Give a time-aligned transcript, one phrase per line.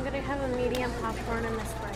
[0.00, 1.89] I'm gonna have a medium popcorn and a sprite.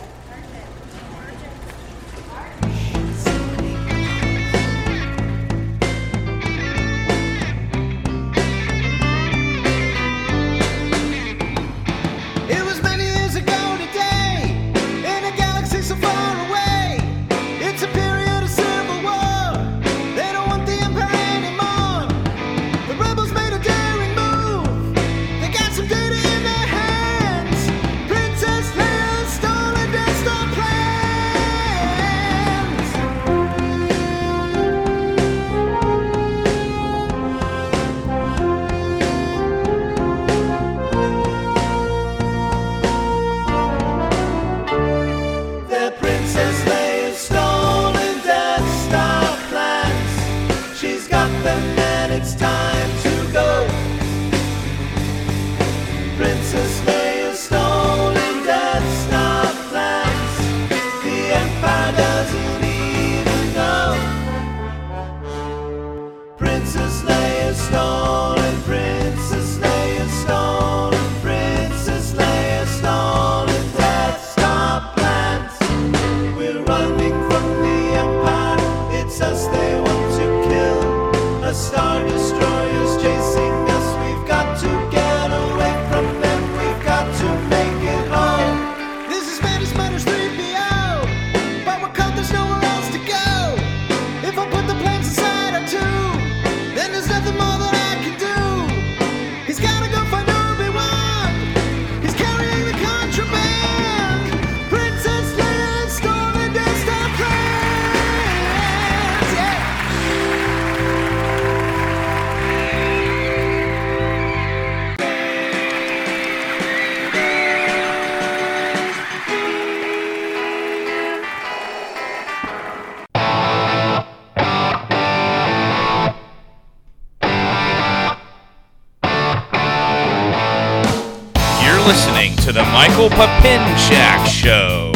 [132.45, 134.91] To the Michael Papincak Show.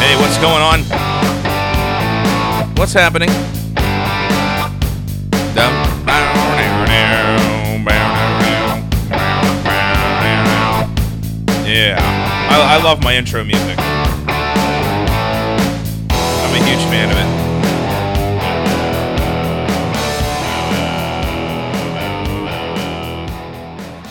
[0.00, 0.82] Hey, what's going on?
[2.74, 3.28] What's happening?
[11.64, 11.96] Yeah,
[12.50, 13.78] I, I love my intro music.
[13.78, 14.16] I'm
[16.60, 17.37] a huge fan of it.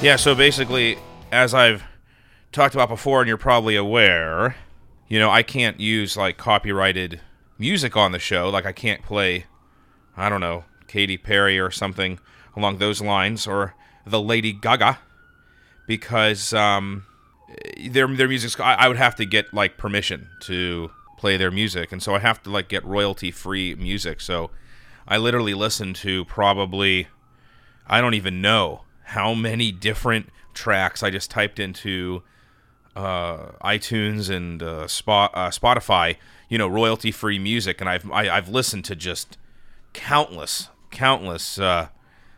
[0.08, 0.98] Yeah, so basically,
[1.34, 1.84] as I've
[2.54, 4.56] talked about before, and you're probably aware,
[5.10, 7.20] you know, I can't use like copyrighted
[7.60, 8.50] music on the show.
[8.50, 9.48] Like, I can't play,
[10.16, 12.20] I don't know, Katy Perry or something
[12.56, 13.76] along those lines, or
[14.06, 15.00] the Lady Gaga,
[15.88, 17.06] because um,
[17.78, 18.58] their their music's.
[18.62, 22.20] I, I would have to get like permission to play their music, and so I
[22.20, 24.22] have to like get royalty free music.
[24.22, 24.52] So
[25.06, 27.10] I literally listen to probably
[27.88, 32.24] I don't even know how many different tracks I just typed into
[32.94, 36.18] uh, iTunes and uh, Spot, uh, Spotify,
[36.50, 39.38] you know, royalty free music, and I've I, I've listened to just
[39.94, 41.88] countless, countless uh,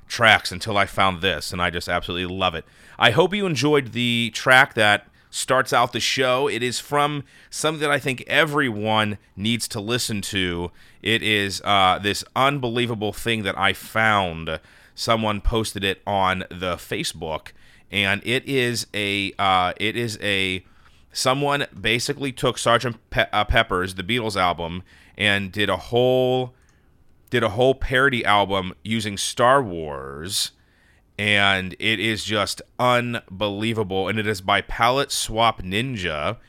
[0.08, 2.66] tracks until I found this, and I just absolutely love it.
[3.00, 6.48] I hope you enjoyed the track that starts out the show.
[6.48, 10.72] It is from something that I think everyone needs to listen to.
[11.02, 14.60] It is uh, this unbelievable thing that I found.
[15.00, 17.54] Someone posted it on the Facebook,
[17.90, 20.66] and it is a uh, it is a
[21.14, 24.84] someone basically took Sergeant Pe- uh, Pepper's the Beatles album
[25.18, 26.54] and did a whole
[27.30, 30.52] did a whole parody album using Star Wars
[31.18, 36.40] and it is just unbelievable and it is by Palette Swap Ninja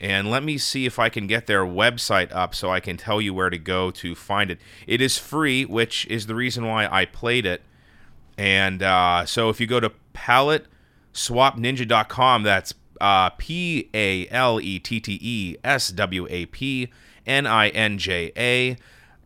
[0.00, 3.20] and let me see if I can get their website up so I can tell
[3.20, 4.58] you where to go to find it.
[4.88, 7.62] It is free, which is the reason why I played it.
[8.40, 14.98] And uh, so if you go to paletteswapninja.com, that's uh, P A L E T
[14.98, 16.88] T E S W A P
[17.26, 18.78] N I N J A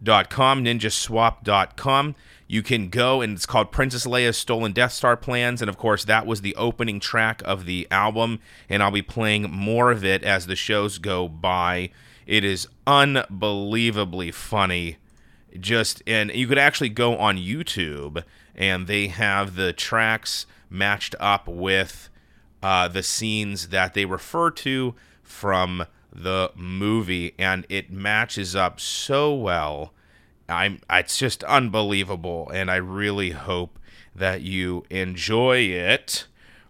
[0.03, 2.17] dot com, ninjaswap.com.
[2.49, 5.63] You can go and it's called Princess Leia's Stolen Death Star Plans.
[5.63, 8.41] And of course, that was the opening track of the album.
[8.69, 11.91] And I'll be playing more of it as the shows go by.
[12.27, 14.97] It is unbelievably funny.
[15.59, 18.25] Just, and you could actually go on YouTube
[18.55, 22.09] and they have the tracks matched up with
[22.63, 29.35] uh, the scenes that they refer to from the movie, and it matches up so
[29.35, 29.93] well.
[30.49, 33.79] I'm it's just unbelievable and I really hope
[34.15, 36.27] that you enjoy it.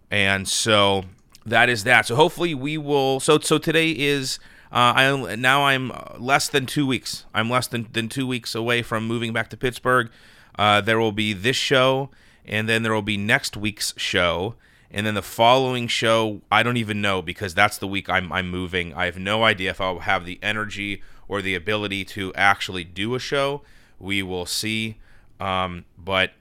[0.09, 1.03] And so
[1.45, 2.05] that is that.
[2.05, 4.39] So hopefully we will so so today is
[4.75, 7.25] I now I'm less than two weeks.
[7.33, 10.09] I'm less than, than two weeks away from moving back to Pittsburgh.
[10.57, 12.09] Uh, there will be this show,
[12.45, 14.55] and then there will be next week's show,
[14.91, 16.41] and then the following show.
[16.51, 18.93] I don't even know because that's the week I'm I'm moving.
[18.93, 23.15] I have no idea if I'll have the energy or the ability to actually do
[23.15, 23.61] a show.
[23.97, 24.97] We will see.
[25.39, 26.31] Um, but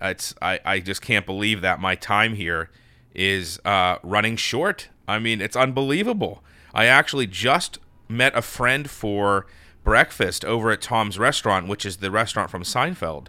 [0.00, 2.70] it's I, I just can't believe that my time here
[3.14, 4.88] is uh, running short.
[5.06, 6.42] I mean, it's unbelievable.
[6.74, 7.78] I actually just
[8.08, 9.46] met a friend for
[9.84, 13.26] breakfast over at Tom's Restaurant, which is the restaurant from Seinfeld.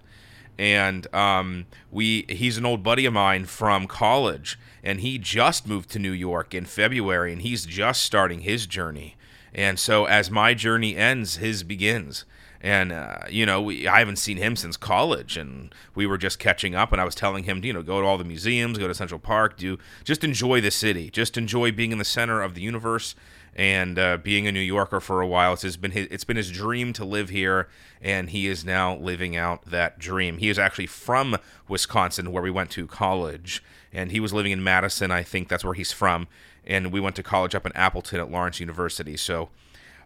[0.58, 5.90] And um, we he's an old buddy of mine from college, and he just moved
[5.92, 9.16] to New York in February, and he's just starting his journey.
[9.56, 12.26] And so, as my journey ends, his begins
[12.64, 16.40] and uh, you know we, I haven't seen him since college, and we were just
[16.40, 16.94] catching up.
[16.94, 19.20] And I was telling him, you know, go to all the museums, go to Central
[19.20, 23.16] Park, do just enjoy the city, just enjoy being in the center of the universe,
[23.54, 25.54] and uh, being a New Yorker for a while.
[25.54, 27.68] It's been his, it's been his dream to live here,
[28.02, 30.38] and he is now living out that dream.
[30.38, 31.38] He is actually from
[31.68, 33.62] Wisconsin, where we went to college,
[33.92, 35.12] and he was living in Madison.
[35.12, 36.30] I think that's where he's from,
[36.66, 39.18] and we went to college up in Appleton at Lawrence University.
[39.18, 39.50] So.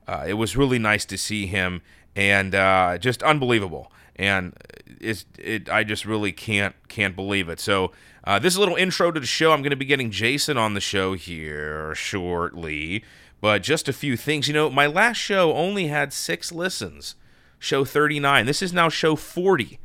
[0.10, 1.82] Uh, it was really nice to see him
[2.18, 3.92] and uh, just unbelievable.
[4.18, 4.54] And
[5.00, 5.70] it's it.
[5.70, 7.60] I just really can't can't believe it.
[7.60, 7.92] So
[8.24, 9.54] uh, this little intro to the show.
[9.54, 13.04] I'm going to be getting Jason on the show here shortly,
[13.40, 14.48] but just a few things.
[14.48, 17.16] You know, my last show only had six listens.
[17.60, 18.46] Show 39.
[18.46, 19.80] This is now show 40.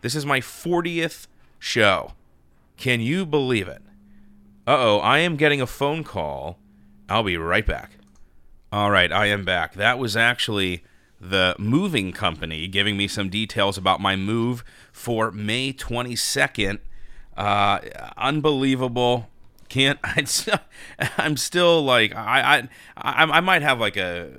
[0.00, 1.26] This is my 40th
[1.58, 2.12] show.
[2.78, 3.82] Can you believe it?
[4.66, 6.58] Uh oh, I am getting a phone call.
[7.08, 7.92] I'll be right back.
[8.70, 9.74] All right, I am back.
[9.74, 10.84] That was actually
[11.20, 16.78] the moving company, giving me some details about my move for May 22nd.
[17.36, 17.80] Uh,
[18.16, 19.28] unbelievable.
[19.68, 20.24] Can't I?
[21.18, 24.30] I'm still like I, I I might have like a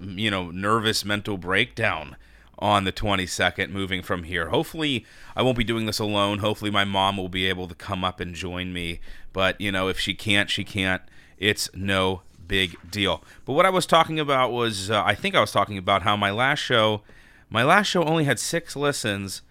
[0.00, 2.16] you know nervous mental breakdown
[2.58, 4.48] on the 22nd moving from here.
[4.48, 5.04] Hopefully
[5.34, 6.38] I won't be doing this alone.
[6.38, 9.00] Hopefully my mom will be able to come up and join me.
[9.32, 11.02] But you know if she can't, she can't.
[11.36, 13.22] It's no big deal.
[13.44, 16.16] But what I was talking about was, uh, I think I was talking about how
[16.16, 17.02] my last show,
[17.50, 19.42] my last show only had six listens,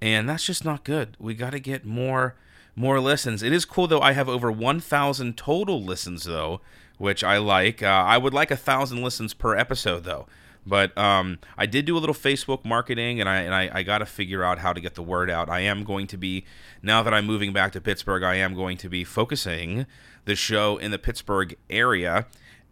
[0.00, 1.16] and that's just not good.
[1.18, 2.34] We got to get more,
[2.76, 3.42] more listens.
[3.42, 4.00] It is cool though.
[4.00, 6.60] I have over 1,000 total listens though,
[6.98, 7.82] which I like.
[7.82, 10.26] Uh, I would like a thousand listens per episode though.
[10.66, 13.98] But um, I did do a little Facebook marketing, and I and I, I got
[13.98, 15.48] to figure out how to get the word out.
[15.48, 16.44] I am going to be
[16.82, 18.22] now that I'm moving back to Pittsburgh.
[18.22, 19.86] I am going to be focusing
[20.30, 22.24] the show in the Pittsburgh area.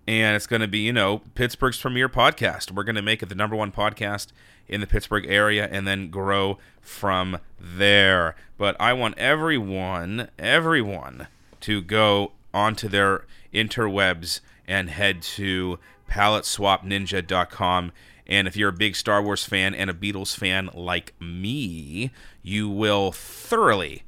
[0.07, 2.71] And it's going to be, you know, Pittsburgh's premier podcast.
[2.71, 4.29] We're going to make it the number one podcast
[4.69, 8.37] in the Pittsburgh area and then grow from there.
[8.57, 11.27] But I want everyone, everyone
[11.61, 17.93] to go onto their interwebs and head to paletteswapninja.com.
[18.27, 22.69] And if you're a big Star Wars fan and a Beatles fan like me, you
[22.69, 24.05] will thoroughly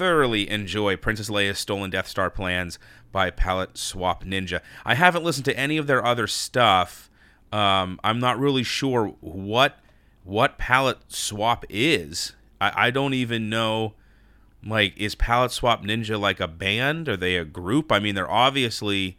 [0.00, 2.78] thoroughly enjoy Princess Leia's Stolen Death Star Plans
[3.12, 4.62] by Palette Swap Ninja.
[4.82, 7.10] I haven't listened to any of their other stuff.
[7.52, 9.78] Um, I'm not really sure what
[10.24, 12.32] what Palette Swap is.
[12.62, 13.92] I, I don't even know.
[14.64, 17.06] Like, is Palette Swap Ninja like a band?
[17.06, 17.92] Are they a group?
[17.92, 19.18] I mean, they're obviously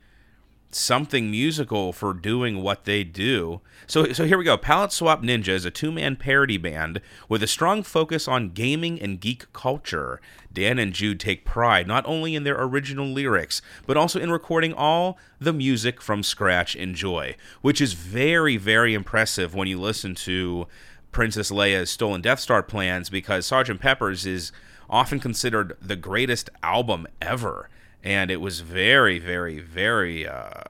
[0.75, 3.61] something musical for doing what they do.
[3.87, 4.57] So so here we go.
[4.57, 9.19] Palette Swap Ninja is a two-man parody band with a strong focus on gaming and
[9.19, 10.21] geek culture.
[10.51, 14.73] Dan and Jude take pride not only in their original lyrics, but also in recording
[14.73, 20.67] all the music from scratch Enjoy, which is very very impressive when you listen to
[21.11, 23.79] Princess Leia's Stolen Death Star plans because Sgt.
[23.79, 24.51] Pepper's is
[24.89, 27.69] often considered the greatest album ever
[28.03, 30.62] and it was very, very, very, uh,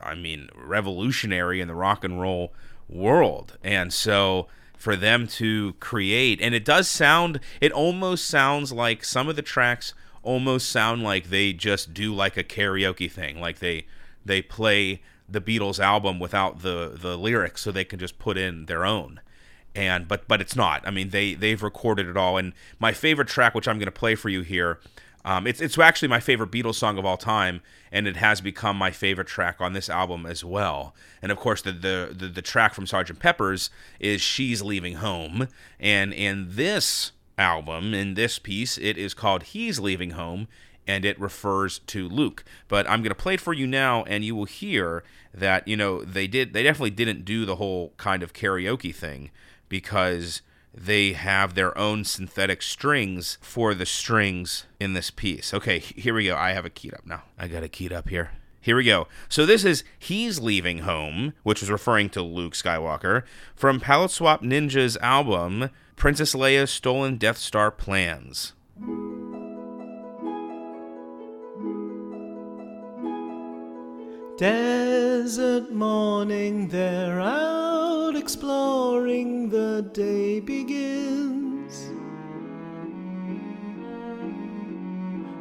[0.00, 2.52] I mean, revolutionary in the rock and roll
[2.88, 3.56] world.
[3.62, 9.28] And so for them to create, and it does sound, it almost sounds like some
[9.28, 13.86] of the tracks almost sound like they just do like a karaoke thing, like they
[14.26, 18.66] they play the Beatles album without the the lyrics, so they can just put in
[18.66, 19.20] their own
[19.74, 20.86] and but but it's not.
[20.86, 22.36] I mean, they they've recorded it all.
[22.36, 24.78] And my favorite track, which I'm going to play for you here,
[25.24, 28.76] um, it's it's actually my favorite Beatles song of all time, and it has become
[28.76, 30.94] my favorite track on this album as well.
[31.22, 33.18] And of course, the the the, the track from Sgt.
[33.18, 35.48] Pepper's is "She's Leaving Home,"
[35.80, 40.48] and in this album, in this piece, it is called "He's Leaving Home."
[40.86, 44.36] And it refers to Luke, but I'm gonna play it for you now, and you
[44.36, 45.02] will hear
[45.32, 46.52] that you know they did.
[46.52, 49.30] They definitely didn't do the whole kind of karaoke thing,
[49.70, 50.42] because
[50.74, 55.54] they have their own synthetic strings for the strings in this piece.
[55.54, 56.36] Okay, here we go.
[56.36, 57.22] I have it keyed up now.
[57.38, 58.32] I got it keyed up here.
[58.60, 59.06] Here we go.
[59.28, 63.22] So this is He's Leaving Home, which is referring to Luke Skywalker,
[63.54, 68.52] from Palette Swap Ninja's album Princess Leia's Stolen Death Star Plans.
[75.24, 81.88] Desert morning, they're out exploring, the day begins.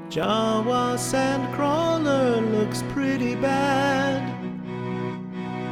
[0.07, 4.23] Jawa Sandcrawler looks pretty bad.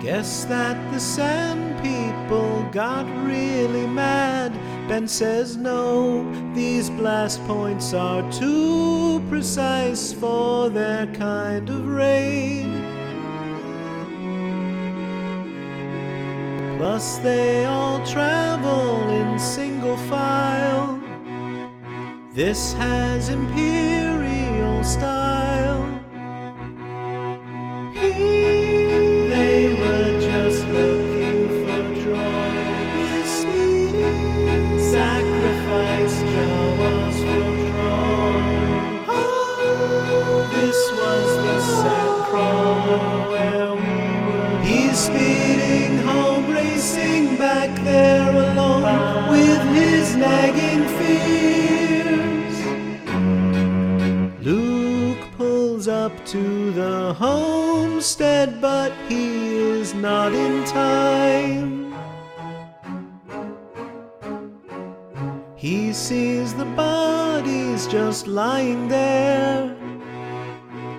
[0.03, 4.51] Guess that the sand people got really mad.
[4.89, 13.00] Ben says no, these blast points are too precise for their kind of raid.
[16.81, 20.99] Plus, they all travel in single file.
[22.33, 25.85] This has imperial style.
[27.93, 28.70] They
[56.31, 61.93] to the homestead, but he is not in time.
[65.57, 69.75] He sees the bodies just lying there,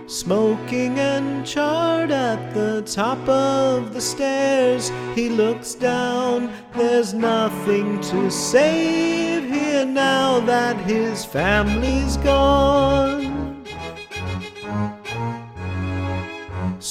[0.07, 4.93] smoking and charred at the top of the stairs.
[5.15, 13.22] He looks down, there's nothing to save here now that his family's gone.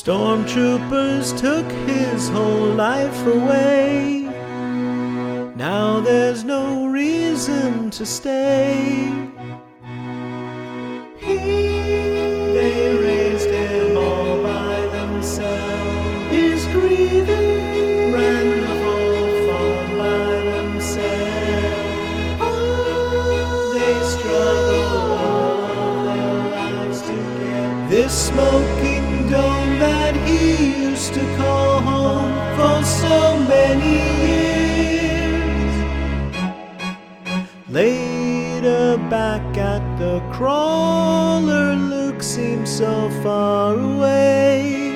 [0.04, 4.22] Stormtroopers took his whole life away.
[5.56, 9.12] Now there's no reason to stay.
[11.20, 16.32] He, they raised him all by themselves.
[16.32, 20.32] He's grieving, ran the whole farm by.
[22.42, 28.71] Oh, they struggled all their lives to get this smoking
[39.12, 44.94] back at the crawler, Luke seems so far away.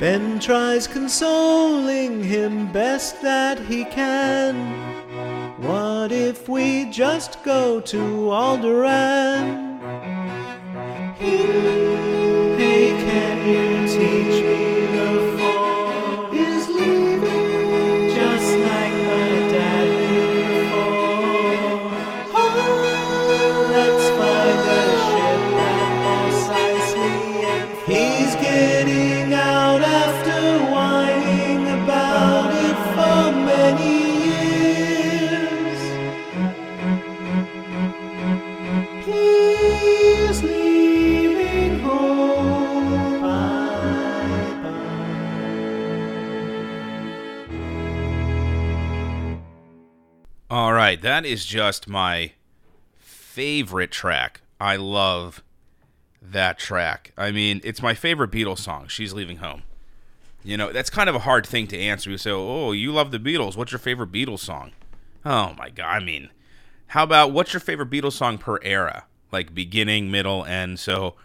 [0.00, 4.56] Ben tries consoling him best that he can.
[5.62, 7.98] What if we just go to
[8.42, 9.78] Alderaan?
[11.18, 12.15] Hey,
[50.86, 52.30] right, that is just my
[52.96, 54.40] favorite track.
[54.60, 55.42] I love
[56.22, 57.12] that track.
[57.16, 58.86] I mean, it's my favorite Beatles song.
[58.86, 59.64] She's leaving home.
[60.44, 62.08] You know, that's kind of a hard thing to answer.
[62.08, 63.56] You say, "Oh, you love the Beatles.
[63.56, 64.70] What's your favorite Beatles song?"
[65.24, 65.88] Oh my god.
[65.88, 66.30] I mean,
[66.88, 69.06] how about what's your favorite Beatles song per era?
[69.32, 70.78] Like beginning, middle, end.
[70.78, 71.16] So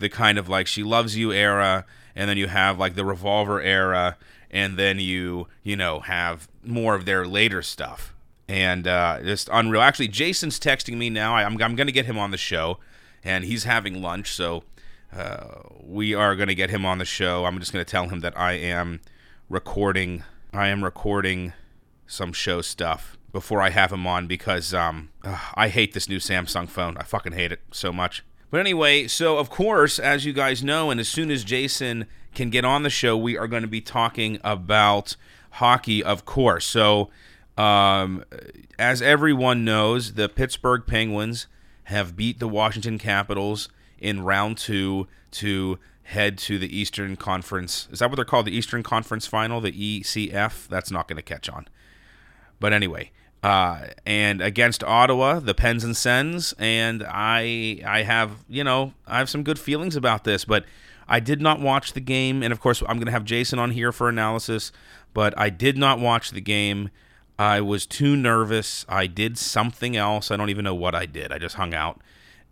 [0.00, 1.86] the kind of like she loves you era
[2.16, 4.16] and then you have like the revolver era
[4.50, 8.15] and then you you know have more of their later stuff
[8.48, 12.06] and uh, just unreal actually jason's texting me now I, i'm, I'm going to get
[12.06, 12.78] him on the show
[13.24, 14.64] and he's having lunch so
[15.12, 18.08] uh, we are going to get him on the show i'm just going to tell
[18.08, 19.00] him that i am
[19.48, 20.22] recording
[20.52, 21.52] i am recording
[22.06, 26.18] some show stuff before I have him on because um, ugh, I hate this new
[26.18, 26.96] Samsung phone.
[26.96, 28.24] I fucking hate it so much.
[28.50, 32.48] But anyway, so of course, as you guys know, and as soon as Jason can
[32.48, 35.16] get on the show, we are going to be talking about
[35.52, 36.64] hockey, of course.
[36.64, 37.10] So,
[37.56, 38.24] um,
[38.78, 41.46] as everyone knows, the Pittsburgh Penguins
[41.84, 47.88] have beat the Washington Capitals in round two to head to the Eastern Conference.
[47.90, 48.46] Is that what they're called?
[48.46, 50.68] The Eastern Conference Final, the ECF?
[50.68, 51.68] That's not going to catch on.
[52.60, 53.10] But anyway,
[53.42, 59.18] uh, and against Ottawa, the Pens and Sens, and I I have you know I
[59.18, 60.64] have some good feelings about this, but
[61.08, 63.70] I did not watch the game, and of course I'm going to have Jason on
[63.72, 64.72] here for analysis,
[65.14, 66.90] but I did not watch the game.
[67.38, 68.86] I was too nervous.
[68.88, 70.30] I did something else.
[70.30, 71.32] I don't even know what I did.
[71.32, 72.00] I just hung out,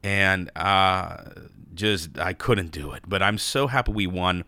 [0.03, 1.25] and uh,
[1.75, 3.05] just I couldn't do it.
[3.07, 4.45] But I'm so happy we won.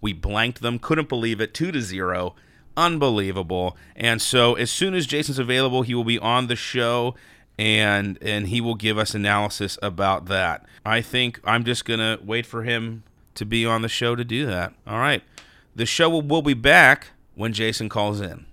[0.00, 0.78] We blanked them.
[0.78, 1.54] Couldn't believe it.
[1.54, 2.34] Two to zero
[2.76, 3.76] unbelievable.
[3.94, 7.14] And so as soon as Jason's available, he will be on the show
[7.58, 10.64] and and he will give us analysis about that.
[10.84, 13.02] I think I'm just to wait for him
[13.34, 14.72] to be on the show to do that.
[14.86, 15.22] All right.
[15.76, 18.46] The show will, will be back when Jason calls in.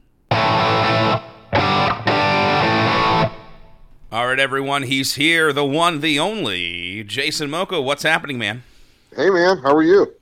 [4.10, 7.84] All right, everyone, he's here, the one, the only, Jason Moka.
[7.84, 8.64] What's happening, man?
[9.16, 10.14] Hey, man, how are you?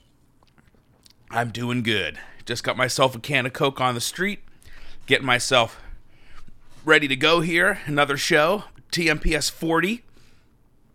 [1.30, 2.18] I'm doing good.
[2.46, 4.40] Just got myself a can of Coke on the street,
[5.06, 5.80] getting myself
[6.84, 7.80] ready to go here.
[7.86, 10.02] Another show, TMPS 40.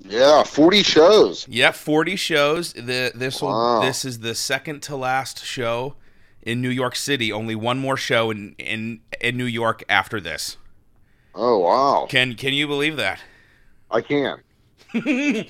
[0.01, 1.47] Yeah, 40 shows.
[1.49, 2.73] Yep, 40 shows.
[2.73, 3.83] The this will Wow.
[3.83, 5.95] this is the second to last show
[6.43, 7.31] in New York City.
[7.31, 10.57] Only one more show in in in New York after this.
[11.43, 12.07] Oh, wow.
[12.07, 13.19] Can can you believe that?
[13.91, 14.43] I can.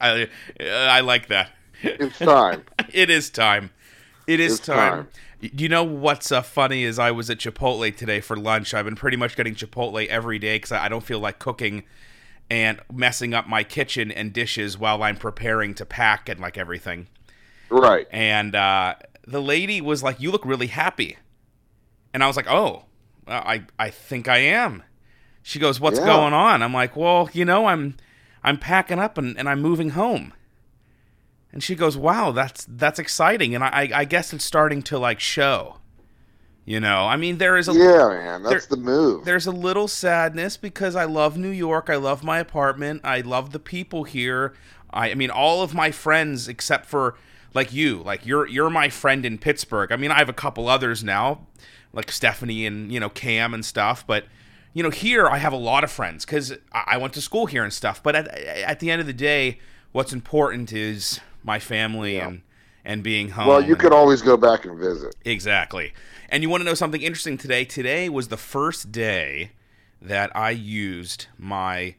[0.00, 0.28] I
[0.58, 1.50] I like that.
[1.82, 2.62] It's time.
[2.90, 3.70] it is time.
[4.26, 5.04] It is time.
[5.04, 5.08] time.
[5.42, 8.72] You know what's uh, funny is I was at Chipotle today for lunch.
[8.72, 11.82] I've been pretty much getting Chipotle every day because I don't feel like cooking
[12.48, 17.08] and messing up my kitchen and dishes while I'm preparing to pack and like everything.
[17.68, 18.06] right.
[18.10, 18.94] And uh,
[19.26, 21.18] the lady was like, "You look really happy,"
[22.14, 22.91] and I was like, "Oh, uh,
[23.26, 24.82] I I think I am."
[25.42, 26.00] She goes, "What's Yeah.
[26.00, 27.96] going on?" I'm like, "Well, you know, I'm
[28.44, 30.32] I'm packing up and, and I'm moving home."
[31.52, 34.98] And she goes, "Wow, that's that's exciting." And I I, I guess it's starting to
[34.98, 35.78] like show.
[36.64, 39.24] You know, I mean, there is a Yeah, man, that's the move.
[39.24, 41.88] there's a little sadness because I love New York.
[41.88, 43.02] I love my apartment.
[43.04, 44.54] I love the people here.
[44.90, 47.16] I, I mean, all of my friends except for
[47.54, 49.92] like you, like you're you're my friend in Pittsburgh.
[49.92, 51.46] I mean, I have a couple others now,
[51.92, 54.06] like Stephanie and you know Cam and stuff.
[54.06, 54.24] But
[54.74, 57.46] you know, here I have a lot of friends because I, I went to school
[57.46, 58.02] here and stuff.
[58.02, 59.58] But at at the end of the day,
[59.92, 62.42] what's important is my family and
[62.84, 63.46] and being home.
[63.46, 65.14] well, you and- could always go back and visit.
[65.24, 65.92] Exactly.
[66.28, 67.64] And you want to know something interesting today?
[67.64, 69.52] Today was the first day
[70.00, 71.94] that I used my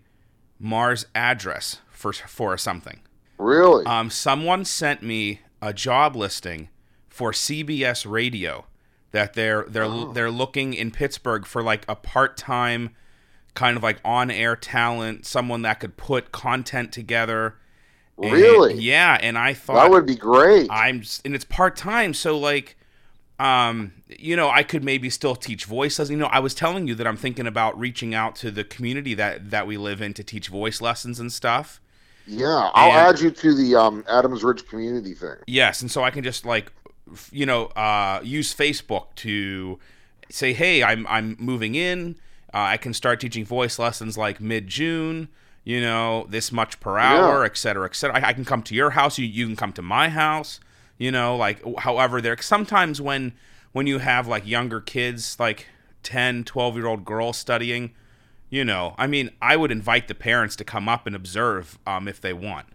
[0.60, 2.99] Mars address for for something.
[3.38, 3.86] Really?
[3.86, 6.69] Um, someone sent me a job listing
[7.08, 8.65] for CBS Radio
[9.13, 12.89] that they're they're they're looking in Pittsburgh for like a part-time
[13.54, 17.56] kind of like on-air talent, someone that could put content together.
[18.21, 18.73] And- Really?
[18.76, 20.67] yeah, and I thought that would be great.
[20.69, 22.76] I'm and it's part time, so like,
[23.39, 26.12] um, you know, I could maybe still teach voice lessons.
[26.12, 29.13] You know, I was telling you that I'm thinking about reaching out to the community
[29.15, 31.80] that that we live in to teach voice lessons and stuff.
[32.28, 35.36] yeah, I'll and- add you to the um, Adams Ridge community thing.
[35.47, 36.71] Yes, and so I can just like,
[37.32, 39.80] you know, uh, use Facebook to
[40.30, 42.15] say, hey, I'm I'm moving in.
[42.54, 45.28] Uh, I can start teaching voice lessons like mid June.
[45.65, 47.45] You know, this much per hour, Yeah.
[47.45, 48.19] et cetera, et cetera.
[48.19, 49.17] I, I can come to your house.
[49.17, 50.60] You you can come to my house.
[50.97, 52.38] You know, like however there.
[52.41, 53.34] Sometimes when
[53.71, 55.67] when you have like younger kids, like
[56.04, 57.91] 10, 12 year old girls studying,
[58.49, 62.08] you know, I mean, I would invite the parents to come up and observe um,
[62.08, 62.67] if they want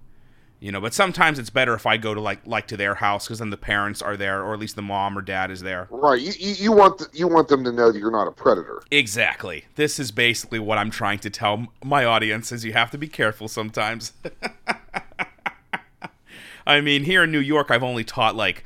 [0.61, 3.27] you know but sometimes it's better if i go to like like to their house
[3.27, 5.87] because then the parents are there or at least the mom or dad is there
[5.91, 6.21] Right.
[6.21, 8.83] You, you, you want the, you want them to know that you're not a predator.
[8.91, 12.99] exactly this is basically what i'm trying to tell my audience is you have to
[12.99, 14.13] be careful sometimes
[16.67, 18.65] i mean here in new york i've only taught like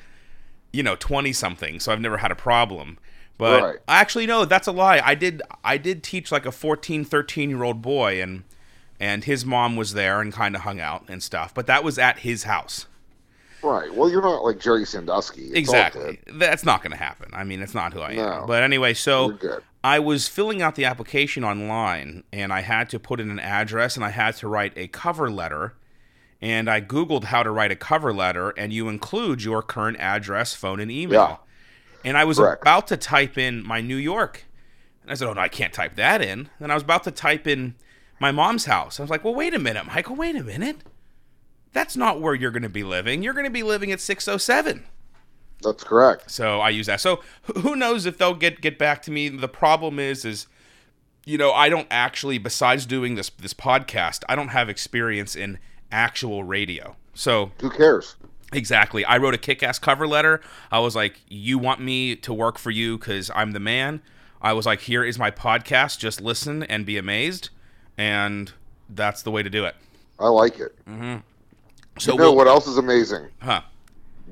[0.72, 2.98] you know 20 something so i've never had a problem
[3.38, 3.78] but Right.
[3.88, 7.62] actually no that's a lie i did i did teach like a 14 13 year
[7.62, 8.44] old boy and
[9.02, 11.98] and his mom was there and kind of hung out and stuff but that was
[11.98, 12.86] at his house
[13.64, 13.94] Right.
[13.94, 15.42] Well, you're not like Jerry Sandusky.
[15.50, 18.40] It's exactly that's not going to happen i mean it's not who i No.
[18.42, 19.38] am but anyway so
[19.84, 23.94] i was filling out the application online and i had to put in an address
[23.96, 25.74] and i had to write a cover letter
[26.40, 30.54] and i googled how to write a cover letter and you include your current address
[30.54, 31.36] phone and email Yeah.
[32.08, 32.62] and i was Correct.
[32.62, 34.44] about to type in my new york
[35.02, 37.12] and i said oh no i can't type that in then i was about to
[37.12, 37.74] type in
[38.22, 40.76] my mom's house i was like well wait a minute michael wait a minute
[41.72, 44.84] that's not where you're going to be living you're going to be living at 607
[45.62, 46.30] That's correct.
[46.30, 47.00] so I use that.
[47.00, 47.20] So
[47.62, 49.28] who knows if they'll get get back to me?
[49.28, 50.46] The problem is, is
[51.24, 55.58] you know I don't actually, besides doing this this podcast, I don't have experience in
[55.90, 56.96] actual radio.
[57.14, 58.16] So Who cares?
[58.52, 59.04] Exactly.
[59.04, 60.40] I wrote a kick ass cover letter.
[60.70, 64.02] I was like, You want me to work for you because I'm the man?
[64.42, 65.98] I was like, Here is my podcast.
[65.98, 67.50] Just listen and be amazed.
[67.98, 68.52] And
[68.88, 69.74] that's the way to do it.
[70.18, 70.74] I like it.
[71.98, 73.28] So, you know we'll- what else is amazing?
[73.40, 73.62] huh.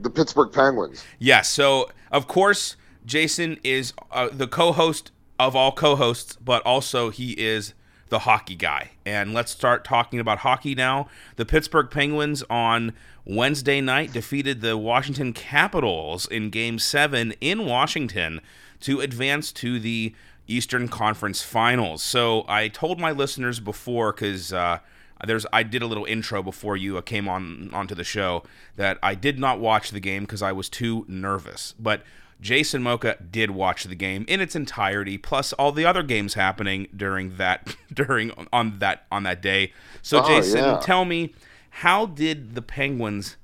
[0.02, 1.04] The Pittsburgh Penguins.
[1.18, 1.42] Yeah.
[1.42, 7.10] So, of course, Jason is uh, the co host of all co hosts, but also
[7.10, 7.74] he is
[8.08, 8.90] the hockey guy.
[9.04, 11.08] And let's start talking about hockey now.
[11.36, 12.94] The Pittsburgh Penguins on
[13.26, 18.40] Wednesday night defeated the Washington Capitals in Game 7 in Washington
[18.80, 20.14] to advance to the
[20.50, 22.02] Eastern Conference Finals.
[22.02, 24.52] So, I told my listeners before, because.
[24.52, 24.78] Uh,
[25.26, 28.42] there's I did a little intro before you uh, came on onto the show
[28.76, 31.74] that I did not watch the game because I was too nervous.
[31.78, 32.02] But
[32.40, 36.88] Jason Moka did watch the game in its entirety, plus all the other games happening
[36.96, 39.72] during that during on that on that day.
[40.00, 40.78] So Oh, Jason, yeah.
[40.82, 41.34] tell me,
[41.68, 43.36] how did the Penguins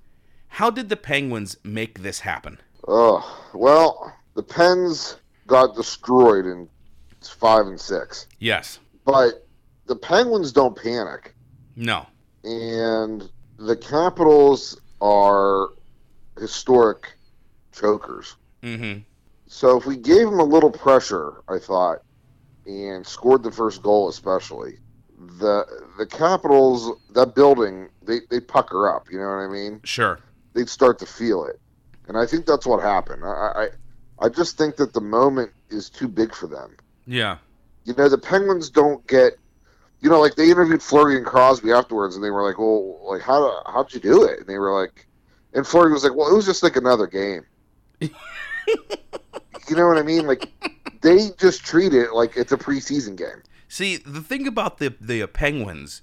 [0.48, 2.58] how did the Penguins make this happen?
[2.88, 5.16] Oh, well, the Pens
[5.46, 6.68] got destroyed in
[7.28, 8.78] five and six, Yes.
[9.04, 9.46] but
[9.86, 11.34] the Penguins don't panic,
[11.76, 12.06] No.
[12.44, 15.68] and the Capitals are
[16.38, 17.12] historic
[17.72, 18.36] chokers.
[18.62, 19.00] Mm-hmm.
[19.46, 21.98] So if we gave them a little pressure, I thought,
[22.66, 24.78] and scored the first goal, especially
[25.38, 25.64] the
[25.98, 29.10] the Capitals, that building, they they pucker up.
[29.10, 29.80] You know what I mean?
[29.84, 30.18] Sure.
[30.52, 31.60] they'd start to feel it,
[32.08, 33.22] and I think that's what happened.
[33.24, 33.68] I,
[34.18, 36.76] I, I just think that the moment is too big for them.
[37.06, 37.38] Yeah.
[37.84, 39.38] You know, the Penguins don't get,
[40.00, 43.22] you know, like they interviewed Fleury and Crosby afterwards, and they were like, "Well, like
[43.22, 45.06] how how'd you do it?" And they were like,
[45.54, 47.46] and Fleury was like, "Well, it was just like another game."
[48.00, 50.26] you know what I mean?
[50.26, 50.48] Like
[51.00, 53.42] they just treat it like it's a preseason game.
[53.68, 56.02] See, the thing about the the Penguins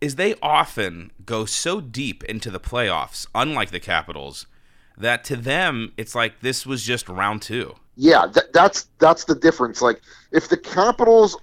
[0.00, 4.46] is they often go so deep into the playoffs, unlike the Capitals,
[4.96, 7.74] that to them it's like this was just round two.
[7.96, 9.80] Yeah, th- that's that's the difference.
[9.82, 10.00] Like
[10.32, 11.36] if the Capitals,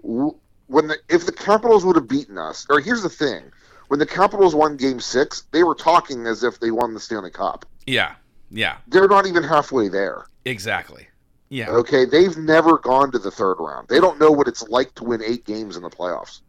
[0.00, 3.44] when the if the Capitals would have beaten us, or here's the thing,
[3.88, 7.30] when the Capitals won Game Six, they were talking as if they won the Stanley
[7.30, 7.66] Cup.
[7.86, 8.14] Yeah,
[8.50, 10.26] yeah, They're not even halfway there.
[10.44, 11.08] exactly.
[11.50, 13.88] Yeah, Okay, they've never gone to the third round.
[13.88, 16.40] They don't know what it's like to win eight games in the playoffs.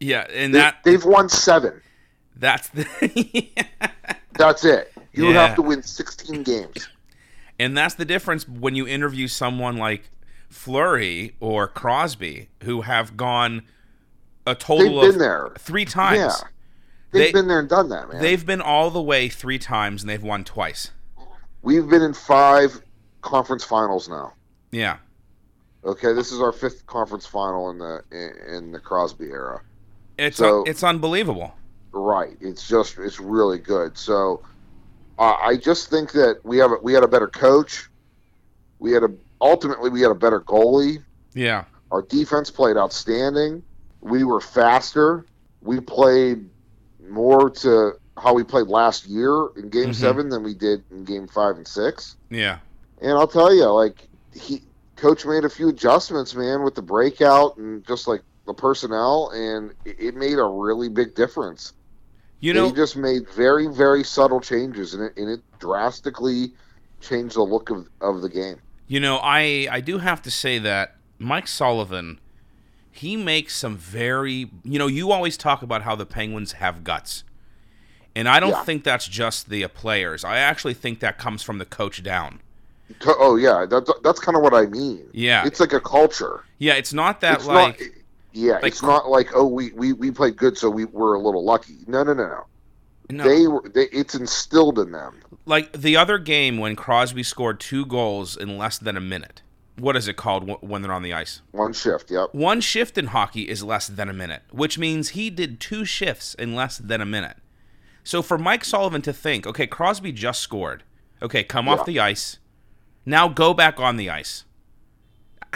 [0.00, 1.82] yeah, and They, that they've won seven.
[2.36, 2.86] that's the
[4.38, 4.92] That's it.
[5.12, 5.46] You Yeah.
[5.46, 6.88] have to win 16 games.
[7.58, 10.10] And that's the difference when you interview someone like
[10.48, 13.62] Fleury or Crosby who have gone
[14.46, 15.50] a They've total been of there.
[15.58, 16.18] three times.
[16.18, 16.48] Yeah,
[17.12, 18.20] they've They- been there and done that, man.
[18.22, 20.90] They've been all the way three times and they've won twice.
[21.62, 22.80] We've been in five
[23.22, 24.34] conference finals now.
[24.70, 24.98] Yeah.
[25.84, 29.62] Okay, this is our fifth conference final in the in, in the Crosby era.
[30.18, 31.54] It's So- it's unbelievable.
[31.92, 32.36] Right.
[32.40, 33.96] It's just it's really good.
[33.96, 34.42] So
[35.18, 37.88] uh, I just think that we have a, we had a better coach.
[38.78, 39.08] We had a
[39.40, 41.02] ultimately we had a better goalie.
[41.34, 41.64] Yeah.
[41.90, 43.62] Our defense played outstanding.
[44.00, 45.26] We were faster.
[45.62, 46.48] We played
[47.08, 49.94] more to how we played last year in Game Mhm.
[49.94, 52.16] Seven than we did in Game Five and Six.
[52.30, 52.58] Yeah.
[53.00, 54.62] And I'll tell you, like he
[54.96, 59.72] coach made a few adjustments, man, with the breakout and just like the personnel, and
[59.84, 61.72] it made a really big difference.
[62.40, 66.52] You know, he just made very, very subtle changes, and it, and it drastically
[67.00, 68.60] changed the look of, of the game.
[68.86, 72.20] you know, I I do have to say that Mike Sullivan,
[72.90, 77.24] he makes some very, you know, you always talk about how the Penguins have guts.
[78.14, 78.64] And I don't Yeah.
[78.64, 80.24] think that's just the players.
[80.24, 82.40] I actually think that comes from the coach down.
[83.04, 85.08] Oh yeah, that, that's kind of what I mean.
[85.12, 85.44] Yeah.
[85.44, 86.44] it's like a culture.
[86.58, 87.88] Yeah, it's not that it's like not.
[88.36, 91.18] Yeah, like- it's not like oh we, we, we played good so we were a
[91.20, 91.76] little lucky.
[91.86, 92.44] No no no no.
[93.10, 95.20] no, They were they, it's instilled in them.
[95.46, 99.42] like the other game when Crosby scored two goals in less than a minute.
[99.78, 101.42] What is it called when they're on the ice?
[101.52, 102.10] One shift.
[102.10, 102.32] Yep.
[102.32, 106.34] One shift in hockey is less than a minute, which means he did two shifts
[106.34, 107.36] in less than a minute.
[108.02, 110.82] So for Mike Sullivan to think, okay, Crosby just scored.
[111.20, 112.38] Okay, come off the ice.
[113.04, 114.44] Now go back on the ice.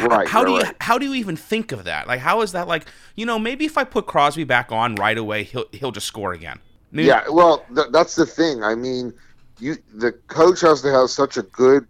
[0.08, 0.74] Right, How do you right.
[0.80, 2.06] how do you even think of that?
[2.08, 2.86] Like how is that like,
[3.16, 6.32] you know, maybe if I put Crosby back on right away, he'll he'll just score
[6.32, 6.58] again.
[6.92, 8.62] Maybe- Yeah, well, th- that's the thing.
[8.64, 9.12] I mean,
[9.58, 11.86] you the coach has to have such a good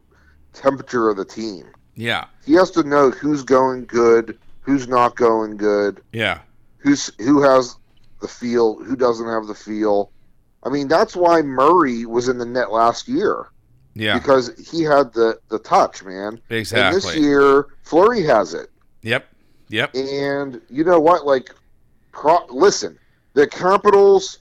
[0.53, 1.67] temperature of the team.
[1.95, 2.25] Yeah.
[2.45, 6.39] He has to know who's going good, who's not going good, Yeah.
[6.79, 7.77] who's who has
[8.21, 10.11] the feel, who doesn't have the feel.
[10.63, 13.47] I mean, that's why Murray was in the net last year
[13.95, 14.19] Yeah.
[14.19, 16.41] because he had the the touch, man.
[16.49, 17.01] And Exactly.
[17.01, 18.71] this year, Fleury has it.
[19.03, 19.27] Yep.
[19.69, 19.95] Yep.
[19.95, 21.27] And you know what?
[21.27, 21.55] Like,
[22.13, 22.99] Cro- listen,
[23.35, 24.39] the Capitals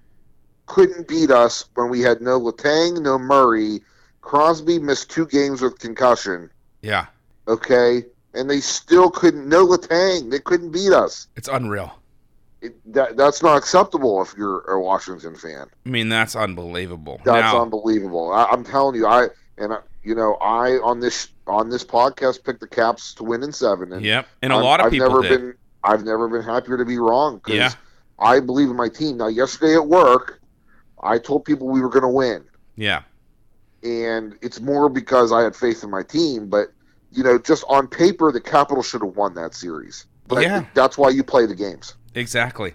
[0.65, 3.81] couldn't beat us when we had no Letang, no Murray.
[4.21, 6.49] Crosby missed two games with concussion.
[6.81, 7.07] Yeah,
[7.47, 9.49] Okay, and they still couldn't.
[9.49, 11.27] No Letang, they couldn't beat us.
[11.35, 11.98] it's unreal.
[12.61, 15.67] It, that that's not acceptable if you're a Washington fan.
[15.85, 17.21] I mean, that's unbelievable.
[17.23, 18.31] That's now, unbelievable.
[18.33, 22.43] I, I'm telling you, I and I, you know, I on this on this podcast
[22.43, 23.93] picked the Caps to win in seven.
[23.93, 25.39] And yep, and a I'm- lot of I've people never did.
[25.39, 25.53] been
[25.85, 27.71] I've never been happier to be wrong because Yeah.
[28.19, 29.15] I believe in my team.
[29.15, 30.41] Now, yesterday at work,
[31.01, 32.43] I told people we were going to win,
[32.75, 33.03] yeah,
[33.83, 36.49] and it's more because I had faith in my team.
[36.49, 36.73] But
[37.11, 40.05] you know, just on paper, the Capitals should have won that series.
[40.27, 40.65] But Yeah.
[40.75, 41.95] that's why you play the games.
[42.15, 42.73] Exactly.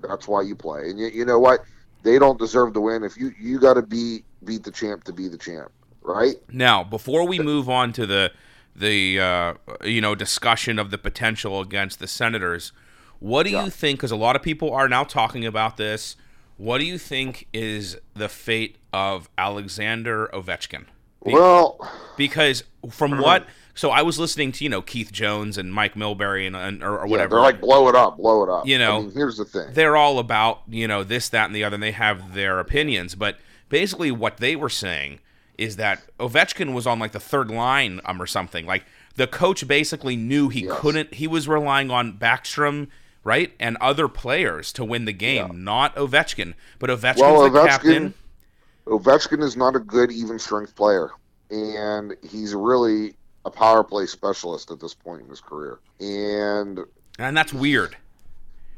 [0.00, 0.90] That's why you play.
[0.90, 1.60] And you, you know what?
[2.02, 3.02] They don't deserve to win.
[3.02, 5.70] If you you got to be beat the champ to be the champ,
[6.02, 6.34] right?
[6.52, 8.32] Now, before we move on to the
[8.76, 12.72] the uh, you know discussion of the potential against the Senators,
[13.20, 13.64] what do Yeah.
[13.64, 13.98] you think?
[13.98, 16.16] Because a lot of people are now talking about this.
[16.56, 20.84] What do you think is the fate of Alexander Ovechkin?
[21.20, 21.78] Well,
[22.16, 26.46] Because from what, so I was listening to you know Keith Jones and Mike Milbury
[26.46, 27.30] and, and or, or yeah, whatever.
[27.36, 28.66] they're like blow it up, blow it up.
[28.66, 29.72] You know, I mean, here's the thing.
[29.72, 33.14] they're all about you know this that and the other and they have their opinions
[33.14, 35.18] but basically what they were saying
[35.58, 38.84] is that ovechkin was on like the third line um, or something like
[39.16, 40.78] the coach basically knew he Yes.
[40.80, 42.88] couldn't he was relying on backstrom
[43.22, 45.52] right and other players to win the game Yeah.
[45.54, 48.14] not ovechkin but ovechkin's Well, the captain
[48.86, 51.08] Ovechkin is not a good even strength player,
[51.50, 55.78] and he's really a power play specialist at this point in his career.
[56.00, 56.80] And
[57.18, 57.96] and that's weird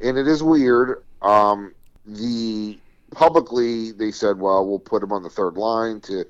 [0.03, 1.03] and it is weird.
[1.23, 1.75] Um,
[2.05, 2.79] the
[3.13, 6.25] publicly they said, well, we'll put him on the third line to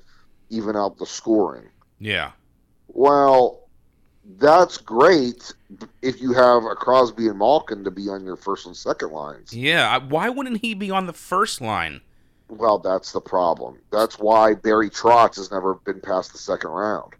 [0.49, 1.65] even out the scoring.
[1.99, 2.31] yeah
[2.87, 3.67] Well,
[4.39, 5.53] that's great
[6.01, 9.53] if you have a Crosby and Malkin to be on your first and second lines.
[9.53, 11.99] yeah why wouldn't he be on the first line
[12.49, 13.79] Well, that's the problem.
[13.91, 17.13] That's why Barry Trotz has never been past the second round.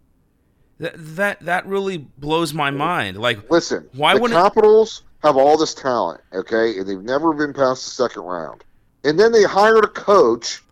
[0.78, 5.56] That that, that really blows my mind like Listen, Why the wouldn't- Capitals have all
[5.56, 8.62] this talent, okay, and they've never been past the second round.
[9.04, 10.62] And then they hired a coach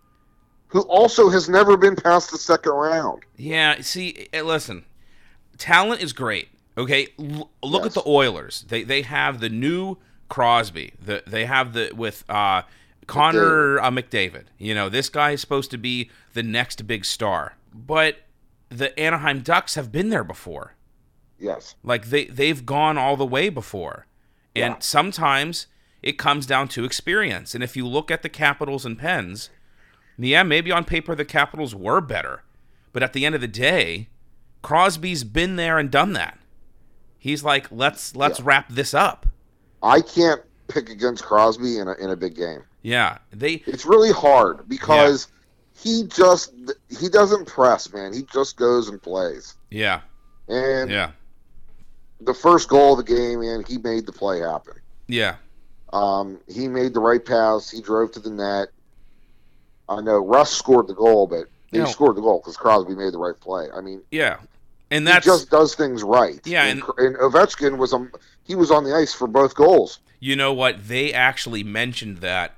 [0.68, 3.22] who also has never been past the second round.
[3.36, 4.84] Yeah, see, eh, listen,
[5.58, 6.48] talent is great.
[6.78, 7.96] Okay, L- look Yes.
[7.96, 8.64] at the Oilers.
[8.68, 9.96] They they have the new
[10.28, 10.92] Crosby.
[11.02, 12.62] The they have the with uh,
[13.06, 14.44] Connor uh, McDavid.
[14.58, 17.54] You know, this guy is supposed to be the next big star.
[17.74, 18.18] But
[18.68, 20.74] the Anaheim Ducks have been there before.
[21.38, 21.74] Yes.
[21.82, 24.06] Like they they've gone all the way before.
[24.54, 24.78] And Yeah.
[24.80, 25.66] sometimes
[26.02, 27.54] it comes down to experience.
[27.54, 29.50] And if you look at the Capitals and Pens,
[30.18, 32.42] yeah, maybe on paper the Capitals were better.
[32.92, 34.08] But at the end of the day,
[34.62, 36.38] Crosby's been there and done that.
[37.18, 38.44] He's like, let's let's Yeah.
[38.46, 39.26] wrap this up.
[39.82, 42.62] I can't pick against Crosby in a, in a big game.
[42.82, 43.18] Yeah.
[43.30, 45.28] They It's really hard because
[45.78, 46.52] he just
[46.88, 48.12] he doesn't press, man.
[48.12, 49.54] He just goes and plays.
[49.70, 50.00] yeah.
[50.48, 51.10] And Yeah.
[52.20, 54.74] the first goal of the game, man, he made the play happen.
[55.08, 55.36] Yeah.
[55.92, 57.70] Um, he made the right pass.
[57.70, 58.68] He drove to the net.
[59.88, 61.84] I know Rust scored the goal, but No.
[61.86, 63.66] scored the goal because Crosby made the right play.
[63.74, 64.38] I mean, Yeah.
[64.90, 66.40] And that just does things right.
[66.44, 68.12] Yeah, and, and- and Ovechkin was um,
[68.44, 69.98] he was on the ice for both goals.
[70.20, 70.86] You know what?
[70.88, 72.54] They actually mentioned that,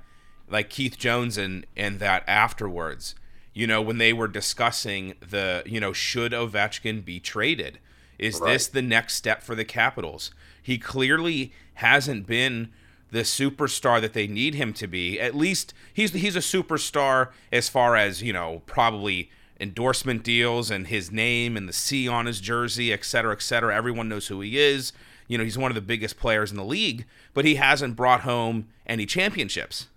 [0.49, 3.15] like Keith Jones and and that afterwards.
[3.53, 7.79] You know, when they were discussing the, you know, should Ovechkin be traded?
[8.17, 10.31] Is this the next step for the Capitals?
[10.61, 12.71] He clearly hasn't been
[13.11, 15.19] the superstar that they need him to be.
[15.19, 20.87] At least he's he's a superstar as far as you know, probably endorsement deals and
[20.87, 23.75] his name and the C on his jersey, et cetera, et cetera.
[23.75, 24.93] Everyone knows who he is.
[25.27, 28.21] You know, he's one of the biggest players in the league, but he hasn't brought
[28.21, 29.87] home any championships.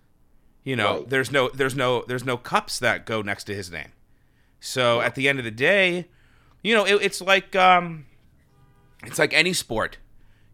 [0.64, 1.08] You know, Right.
[1.08, 3.92] there's no there's no there's no cups that go next to his name.
[4.60, 6.06] So at the end of the day,
[6.62, 8.06] you know, it, it's like um,
[9.04, 9.98] it's like any sport.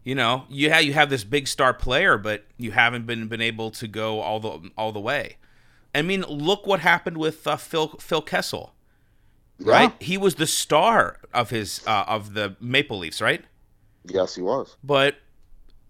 [0.03, 3.41] You know, you have you have this big star player, but you haven't been been
[3.41, 5.37] able to go all the all the way.
[5.93, 8.73] I mean, look what happened with uh, Phil Phil Kessel,
[9.59, 9.93] right?
[10.01, 13.43] He was the star of his uh, of the Maple Leafs, right?
[14.05, 14.75] Yes, he was.
[14.83, 15.17] But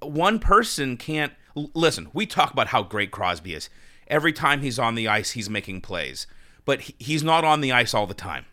[0.01, 2.09] one person can't l- listen.
[2.13, 3.69] We talk about how great Crosby is.
[4.09, 6.25] Every time he's on the ice, he's making plays,
[6.65, 8.45] but he's not on the ice all the time.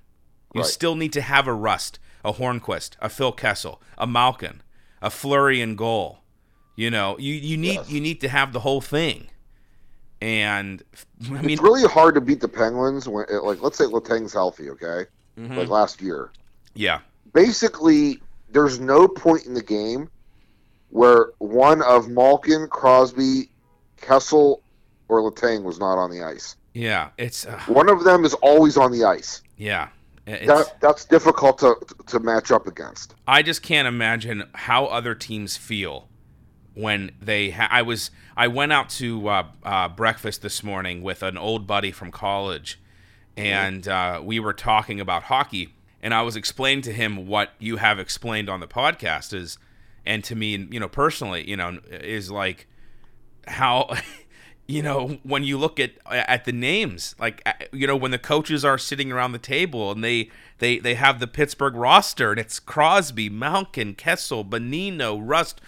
[0.55, 0.71] You Right.
[0.71, 4.63] still need to have a Rust, a Hornqvist, a Phil Kessel, a Malkin,
[5.03, 6.21] a Fleury and goal.
[6.77, 7.89] You know, you, you need Yes.
[7.91, 9.29] you need to have the whole thing.
[10.21, 10.83] And
[11.31, 14.71] I mean, it's really hard to beat the Penguins when, like, let's say Letang's healthy,
[14.71, 15.05] okay,
[15.39, 16.31] mhm, like last year.
[16.75, 17.01] yeah,
[17.33, 20.09] Basically, there's no point in the game
[20.91, 23.51] where one of Malkin, Crosby,
[24.01, 24.63] Kessel,
[25.09, 26.57] or Letang was not on the ice.
[26.75, 29.43] Yeah, it's uh, One of them is always on the ice.
[29.57, 29.89] yeah.
[30.27, 31.77] That that's difficult to
[32.09, 33.15] to match up against.
[33.29, 36.09] I just can't imagine how other teams feel
[36.75, 37.51] when they.
[37.51, 38.11] Ha- I was.
[38.37, 42.81] I went out to uh, uh, breakfast this morning with an old buddy from college,
[43.37, 45.75] and uh, we were talking about hockey.
[46.03, 49.59] And I was explaining to him what you have explained on the podcast is,
[50.05, 52.67] and to me, you know, personally, you know, is like
[53.47, 53.95] how
[54.67, 58.65] you know when you look at at the names like you know when the coaches
[58.65, 62.59] are sitting around the table and they they they have the Pittsburgh roster and it's
[62.59, 65.61] Crosby, Malkin, Kessel, Bonino, Rust.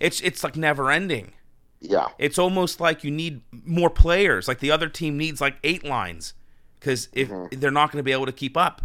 [0.00, 1.32] It's it's like never ending.
[1.80, 2.08] Yeah.
[2.18, 4.48] It's almost like you need more players.
[4.48, 6.34] Like the other team needs like eight lines
[6.80, 7.58] because if mm-hmm.
[7.60, 8.82] they're not going to be able to keep up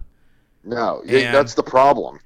[0.63, 2.19] No, yeah, And- that's the problem.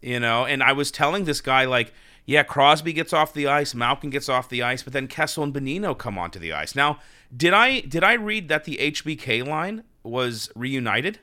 [0.00, 0.46] you know.
[0.46, 1.92] And I was telling this guy like,
[2.26, 5.52] yeah, Crosby gets off the ice, Malkin gets off the ice, but then Kessel and
[5.54, 6.74] Bonino come onto the ice.
[6.74, 6.98] Now,
[7.36, 11.18] did I did I read that the HBK line was reunited?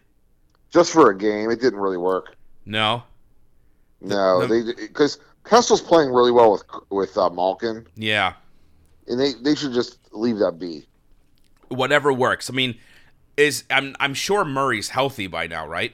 [0.70, 2.36] Just for a game, it didn't really work.
[2.66, 3.04] No.
[4.00, 8.34] No, the- they because Kessel's playing really well with with uh, Malkin, Yeah.
[9.08, 10.86] and they they should just leave that be.
[11.70, 12.50] Whatever works.
[12.50, 12.78] I mean,
[13.38, 15.94] is I'm I'm sure Murray's healthy by now, right?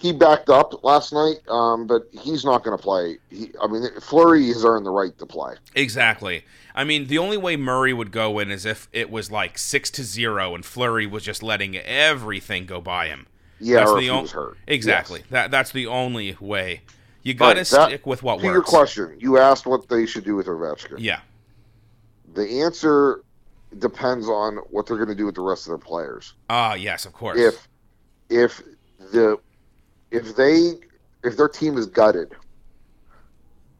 [0.00, 3.18] He backed up last night, um, but he's not going to play.
[3.28, 5.56] He, I mean, Fleury has earned the right to play.
[5.74, 6.42] Exactly.
[6.74, 9.90] I mean, the only way Murray would go in is if it was like six
[9.90, 13.26] to zero and Fleury was just letting everything go by him.
[13.58, 14.56] Yeah, That's or the if he was hurt.
[14.66, 15.20] Exactly.
[15.20, 15.28] Yes.
[15.30, 16.80] That that's the only way.
[17.22, 18.54] You got to stick with what To works.
[18.54, 20.94] your question, you asked what they should do with Ovechkin.
[20.96, 21.20] Yeah.
[22.32, 23.22] The answer
[23.78, 26.32] depends on what they're going to do with the rest of their players.
[26.48, 27.38] Ah, yes, of course.
[27.38, 27.68] If
[28.30, 28.62] if
[29.12, 29.38] the
[30.10, 30.74] if they
[31.22, 32.32] if their team is gutted,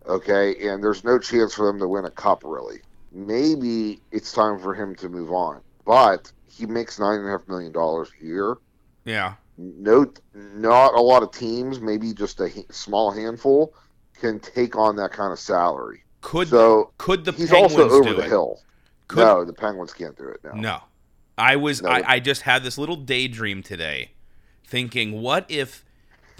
[0.07, 2.81] okay, and there's no chance for them to win a cup really,
[3.12, 5.61] maybe it's time for him to move on.
[5.85, 8.57] But he makes nine and a half million dollars a year.
[9.05, 9.35] yeah.
[9.62, 13.75] No, not a lot of teams, maybe just a small handful,
[14.19, 16.03] can take on that kind of salary.
[16.23, 18.29] Could So could the he's Penguins also over the it?
[18.31, 18.62] hill.
[19.09, 20.40] Could- no, the Penguins can't do it.
[20.43, 20.53] No.
[20.53, 20.81] No.
[21.37, 21.90] I was No.
[21.90, 24.12] I, I just had this little daydream today
[24.64, 25.85] thinking what if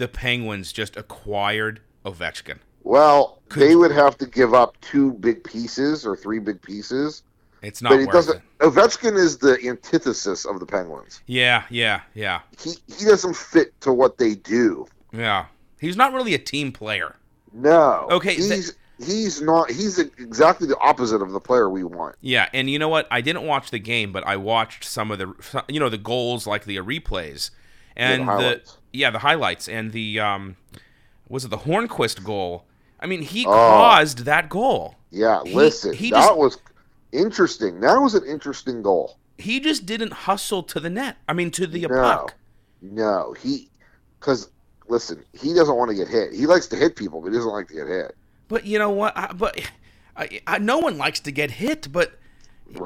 [0.01, 2.57] the Penguins just acquired Ovechkin?
[2.83, 6.61] Well, Could they you- would have to give up two big pieces or three big
[6.61, 7.21] pieces.
[7.61, 8.37] It's not but it worth doesn't.
[8.37, 8.43] it.
[8.59, 11.21] Ovechkin is the antithesis of the Penguins.
[11.27, 12.39] Yeah, yeah, yeah.
[12.59, 14.87] He he doesn't fit to what they do.
[15.13, 15.45] Yeah.
[15.79, 17.15] He's not really a team player.
[17.53, 18.07] No.
[18.09, 19.69] Okay, th- He's he's not.
[19.69, 22.15] He's exactly the opposite of the player we want.
[22.21, 23.07] Yeah, and you know what?
[23.11, 26.47] I didn't watch the game, but I watched some of the you know the goals
[26.47, 27.51] like the replays
[27.95, 28.61] and the the,
[28.93, 30.55] yeah the highlights and the um
[31.29, 32.65] was it the Hornqvist goal?
[32.99, 33.51] I mean, he Oh.
[33.51, 34.95] caused that goal.
[35.09, 35.41] Yeah.
[35.45, 36.57] He- listen, he that just- was
[37.11, 37.79] interesting.
[37.81, 39.17] That was an interesting goal.
[39.37, 41.17] He just didn't hustle to the net.
[41.27, 41.87] I mean, to the No.
[41.89, 42.35] puck.
[42.81, 43.69] No, he
[44.19, 44.49] because
[44.87, 46.33] listen, he doesn't want to get hit.
[46.33, 48.15] He likes to hit people, but he doesn't like to get hit.
[48.47, 49.17] But you know what?
[49.17, 49.59] I, but
[50.17, 51.91] I, I, no one likes to get hit.
[51.91, 52.19] But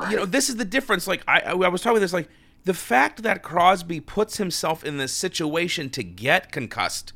[0.10, 1.08] you know, this is the difference.
[1.08, 2.14] Like I, I was talking about this.
[2.14, 2.30] Like
[2.66, 7.14] the fact that Crosby puts himself in this situation to get concussed,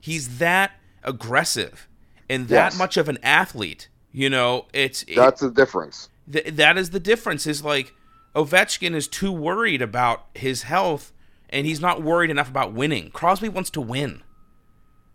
[0.00, 0.72] he's that
[1.04, 1.88] aggressive
[2.28, 2.78] and that Yes.
[2.78, 3.88] much of an athlete.
[4.12, 6.08] You know, it's it- That's the difference.
[6.30, 7.46] th- that is the difference.
[7.46, 7.94] Is like
[8.34, 11.12] Ovechkin is too worried about his health,
[11.50, 13.10] and he's not worried enough about winning.
[13.10, 14.22] Crosby wants to win.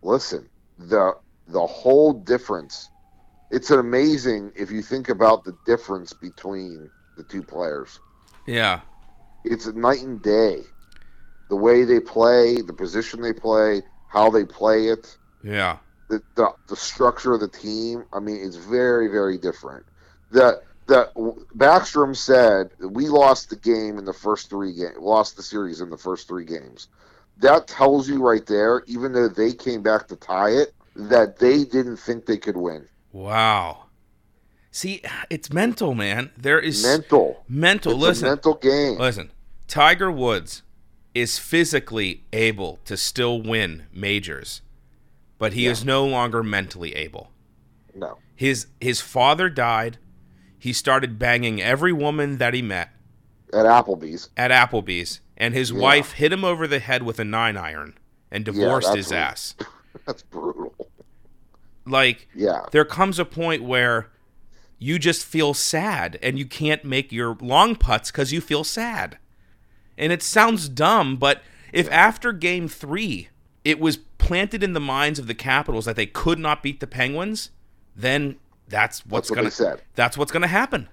[0.04, 1.12] listen the
[1.48, 2.88] the whole difference
[3.52, 8.00] it's amazing if you think about the difference between the two players
[8.46, 8.80] Yeah,
[9.44, 10.62] it's a night and day.
[11.48, 15.18] The way they play the position they play how they play it.
[15.42, 15.78] Yeah,
[16.08, 18.04] the, the, the structure of the team.
[18.12, 19.86] I mean it's very very different.
[20.30, 21.14] That that
[21.56, 25.90] Backstrom said we lost the game in the first three games lost the series in
[25.90, 26.88] the first three games.
[27.38, 31.64] That tells you right there even though they came back to tie it that they
[31.64, 32.86] didn't think they could win.
[33.12, 33.84] Wow.
[34.74, 36.30] See, it's mental, man.
[36.36, 37.92] There is mental mental.
[37.92, 39.30] it's listen, a mental game listen.
[39.68, 40.62] Tiger Woods
[41.14, 44.62] is physically able to still win majors,
[45.38, 45.72] but he Yeah.
[45.72, 47.30] is no longer mentally able.
[47.94, 49.98] no His his father died.
[50.58, 52.90] He started banging every woman that he met
[53.52, 55.78] at applebee's at Applebee's, and his Yeah.
[55.80, 57.98] wife hit him over the head with a nine iron
[58.30, 59.54] and divorced that's his ass.
[60.06, 60.72] that's brutal
[61.84, 64.08] Like yeah there comes a point where
[64.82, 69.18] you just feel sad and you can't make your long putts because you feel sad.
[69.96, 73.28] And it sounds dumb, but if after game three
[73.64, 76.86] it was planted in the minds of the Capitals that they could not beat the
[76.86, 77.50] Penguins,
[77.94, 78.36] then
[78.68, 79.82] that's what's what gonna said.
[79.94, 80.88] that's what's gonna happen.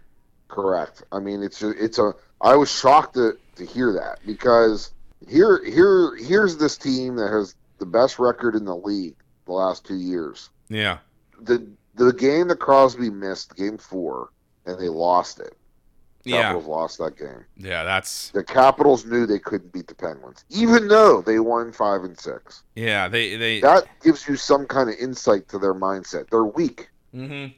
[0.49, 4.91] correct i mean it's a, it's a I was shocked to, to hear that because
[5.27, 9.15] here here here's this team that has the best record in the league
[9.45, 10.49] the last two years.
[10.69, 10.99] Yeah.
[11.41, 11.67] The
[12.05, 14.29] the game that Crosby missed, game four,
[14.65, 15.55] and they lost it.
[16.25, 16.41] Yeah.
[16.43, 17.45] Capitals lost that game.
[17.57, 22.03] Yeah, that's The Capitals knew they couldn't beat the Penguins, even though they won five
[22.03, 22.63] and six.
[22.75, 26.29] yeah, they they That gives you some kind of insight to their mindset.
[26.29, 27.53] They're weak, Mhm.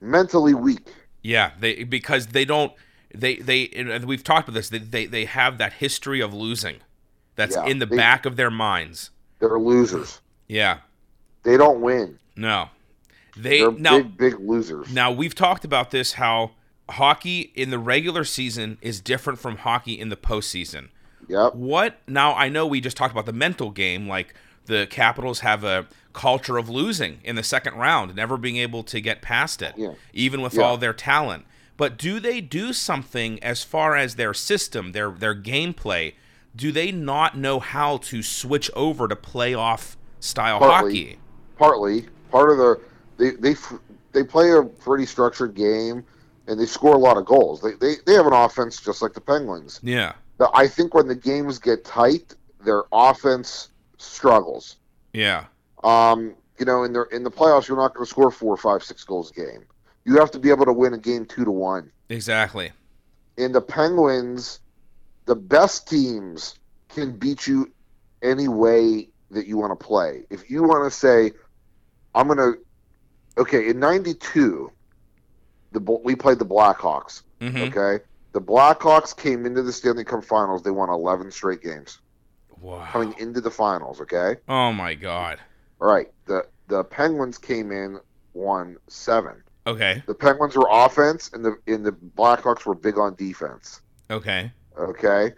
[0.00, 0.92] mentally weak.
[1.22, 2.72] Yeah, they because they don't
[3.14, 4.68] they they and we've talked about this.
[4.68, 6.76] They they, they have that history of losing.
[7.34, 9.10] That's Yeah, in the they- back of their minds.
[9.38, 10.20] They're losers.
[10.48, 10.78] Yeah.
[11.44, 12.18] They don't win.
[12.36, 12.68] No.
[13.36, 14.92] They They're now big, big losers.
[14.92, 16.52] now we've talked about this how
[16.90, 20.88] hockey in the regular season is different from hockey in the postseason.
[21.28, 21.54] Yep.
[21.54, 22.34] What now?
[22.34, 24.34] I know we just talked about the mental game, like
[24.66, 29.00] the Capitals have a culture of losing in the second round, never being able to
[29.00, 29.92] get past it, Yeah.
[30.12, 30.62] even with Yeah.
[30.64, 31.46] all their talent.
[31.78, 36.14] But do they do something as far as their system, their their gameplay?
[36.54, 41.04] Do they not know how to switch over to playoff style Partly.
[41.04, 41.18] hockey?
[41.56, 42.78] Partly, part of the
[43.18, 43.54] they they
[44.12, 46.04] they play a pretty structured game,
[46.46, 47.60] and they score a lot of goals.
[47.60, 49.80] They they, they have an offense just like the Penguins.
[49.82, 52.34] Yeah, But I think when the games get tight,
[52.64, 54.76] their offense struggles.
[55.12, 55.44] yeah,
[55.84, 58.82] Um, you know, in the in the playoffs, you're not going to score four, five,
[58.82, 59.64] six goals a game.
[60.04, 61.90] You have to be able to win a game two to one.
[62.08, 62.72] exactly.
[63.36, 64.60] In the Penguins,
[65.26, 66.58] the best teams
[66.88, 67.72] can beat you
[68.20, 70.24] any way that you want to play.
[70.28, 71.32] If you want to say,
[72.14, 72.58] I'm going to,
[73.38, 74.70] okay, in '92,
[75.72, 77.22] the we played the Blackhawks.
[77.40, 78.02] hmm Okay,
[78.32, 80.62] the Blackhawks came into the Stanley Cup Finals.
[80.62, 81.98] They won 11 straight games
[82.60, 82.86] Wow.
[82.90, 84.00] coming into the finals.
[84.00, 84.36] Okay.
[84.48, 85.38] Oh my God.
[85.80, 86.08] All right.
[86.26, 87.98] The the Penguins came in
[88.34, 89.42] won seven.
[89.66, 90.02] Okay.
[90.06, 93.80] The Penguins were offense, and the and the Blackhawks were big on defense.
[94.10, 94.52] Okay.
[94.78, 95.32] Okay.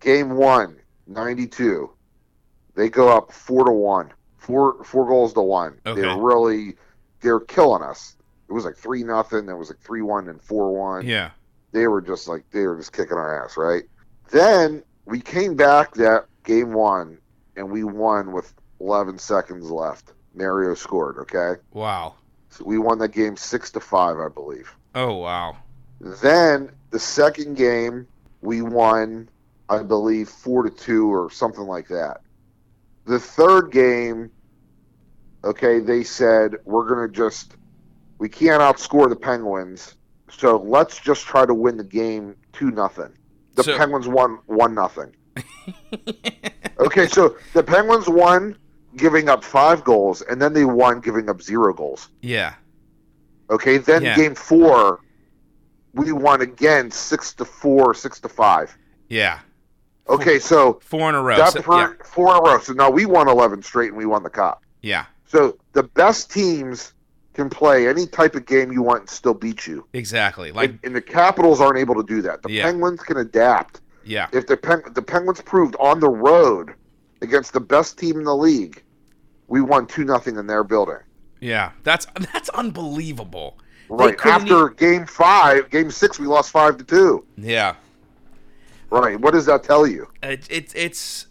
[0.00, 1.90] Game one, 92.
[2.74, 4.12] They go up four to one.
[4.36, 5.80] Four four goals to one.
[5.84, 6.00] Okay.
[6.00, 6.76] They're really
[7.26, 8.16] they're killing us.
[8.48, 9.48] It was like three nothing.
[9.48, 11.04] It was like three one and four one.
[11.04, 11.30] Yeah.
[11.72, 13.82] They were just like they were just kicking our ass, right?
[14.30, 17.18] Then we came back that game one
[17.56, 20.12] and we won with 11 seconds left.
[20.34, 21.18] Mario scored.
[21.18, 21.60] Okay.
[21.72, 22.14] Wow.
[22.50, 24.72] So we won that game six to five, I believe.
[24.94, 25.56] Oh wow.
[26.00, 28.06] Then the second game
[28.40, 29.28] we won,
[29.68, 32.20] I believe four to two or something like that.
[33.04, 34.30] The third game,
[35.46, 37.56] okay, they said we're gonna just
[38.18, 39.96] we can't outscore the Penguins,
[40.30, 43.12] so let's just try to win the game two nothing.
[43.54, 45.14] The So- Penguins won one nothing.
[46.78, 48.56] okay, so the Penguins won
[48.96, 52.08] giving up five goals, and then they won giving up zero goals.
[52.22, 52.54] Yeah.
[53.50, 54.16] Okay, then Yeah.
[54.16, 55.00] game four,
[55.92, 58.76] we won again six to four, six to five.
[59.08, 59.38] Yeah.
[60.08, 61.36] Okay, so Four in a row.
[61.50, 61.92] So- for yeah.
[62.04, 62.58] four in a row.
[62.60, 64.62] So now we won eleven straight and we won the cup.
[64.82, 65.06] Yeah.
[65.28, 66.92] So the best teams
[67.34, 69.86] can play any type of game you want and still beat you.
[69.92, 70.52] Exactly.
[70.52, 72.42] Like and, and the Capitals aren't able to do that.
[72.42, 72.62] The Yeah.
[72.64, 73.80] Penguins can adapt.
[74.04, 74.28] yeah.
[74.32, 76.72] If the Pen- the Penguins proved on the road
[77.22, 78.82] against the best team in the league,
[79.48, 80.98] we won two nothing in their building.
[81.40, 81.72] Yeah.
[81.82, 83.58] That's that's unbelievable.
[83.88, 87.24] Right after game five, game six, we lost five to two.
[87.36, 87.74] yeah.
[88.90, 89.18] Right.
[89.20, 90.08] What does that tell you?
[90.22, 91.26] It, it it's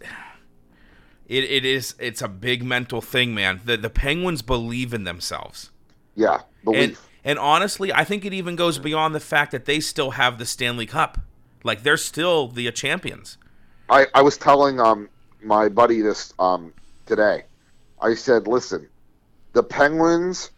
[1.26, 3.60] it, it is it's a big mental thing, man.
[3.64, 5.70] The the Penguins believe in themselves.
[6.14, 6.80] Yeah, belief.
[6.80, 10.38] And and honestly, I think it even goes beyond the fact that they still have
[10.38, 11.18] the Stanley Cup.
[11.64, 13.38] Like they're still the champions.
[13.88, 15.08] I, I was telling um
[15.42, 16.72] my buddy this um
[17.06, 17.44] today.
[18.00, 18.88] I said, listen,
[19.52, 20.50] the Penguins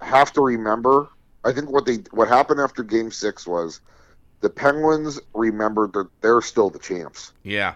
[0.00, 1.08] have to remember.
[1.44, 3.80] I think what they what happened after Game Six was
[4.40, 7.32] the Penguins remembered that they're still the champs.
[7.42, 7.74] Yeah.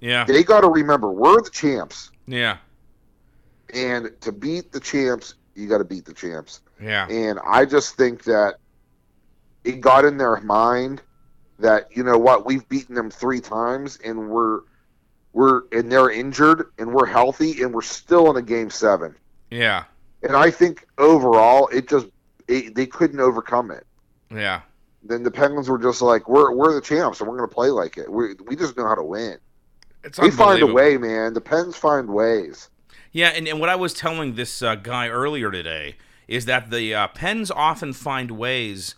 [0.00, 0.24] Yeah.
[0.24, 2.58] They got to remember we're the champs, Yeah.
[3.72, 6.60] and to beat the champs, you got to beat the champs.
[6.80, 7.06] Yeah.
[7.08, 8.56] And I just think that
[9.64, 11.02] it got in their mind
[11.58, 14.60] that you know what we've beaten them three times and we're
[15.32, 19.14] we're and they're injured and we're healthy and we're still in a game seven.
[19.50, 19.84] Yeah.
[20.22, 22.06] And I think overall it just
[22.48, 23.86] it, they couldn't overcome it.
[24.30, 24.62] Yeah.
[25.02, 27.68] Then the Penguins were just like we're we're the champs and we're going to play
[27.70, 28.10] like it.
[28.10, 29.38] We we just know how to win.
[30.04, 31.34] It's They find a way, man.
[31.34, 32.68] The Pens find ways.
[33.12, 35.96] Yeah, and, and what I was telling this uh, guy earlier today
[36.26, 38.96] is that the uh, Pens often find ways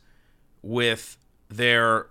[0.62, 1.16] with
[1.48, 2.06] their,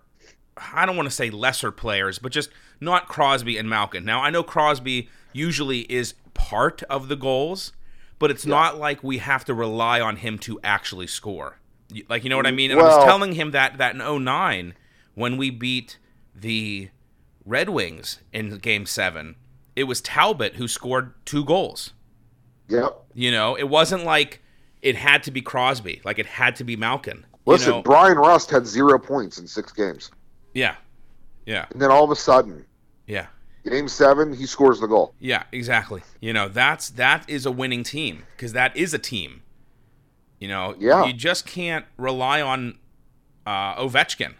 [0.55, 4.05] I don't want to say lesser players, but just not Crosby and Malkin.
[4.05, 7.73] Now, I know Crosby usually is part of the goals,
[8.19, 11.59] but it's not like we have to rely on him to actually score.
[12.07, 12.71] Like, you know what I mean?
[12.71, 14.73] And I was telling him that, that in 09,
[15.15, 15.97] when we beat
[16.33, 16.89] the
[17.45, 19.35] Red Wings in game 7,
[19.75, 21.93] it was Talbot who scored two goals.
[22.69, 23.03] Yep.
[23.13, 24.41] You know, it wasn't like
[24.81, 27.25] it had to be Crosby, like it had to be Malkin.
[27.45, 27.81] You Listen, know?
[27.83, 30.09] Bryan Rust had zero points in six games,
[30.53, 30.75] yeah.
[31.45, 31.65] Yeah.
[31.71, 32.65] and then all of a sudden,
[33.05, 33.27] Yeah.
[33.63, 35.13] game seven, he scores the goal.
[35.19, 36.01] Yeah, exactly.
[36.19, 39.43] You know, that's that is a winning team because that is a team.
[40.39, 41.05] You know, Yeah.
[41.05, 42.79] you just can't rely on
[43.45, 44.33] uh, Ovechkin.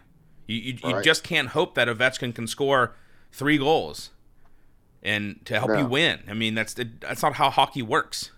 [0.46, 1.04] You you, you Right.
[1.04, 2.94] just can't hope that Ovechkin can score
[3.32, 4.10] three goals
[5.02, 5.78] and to help No.
[5.78, 6.20] you win.
[6.28, 8.30] I mean, that's that's not how hockey works.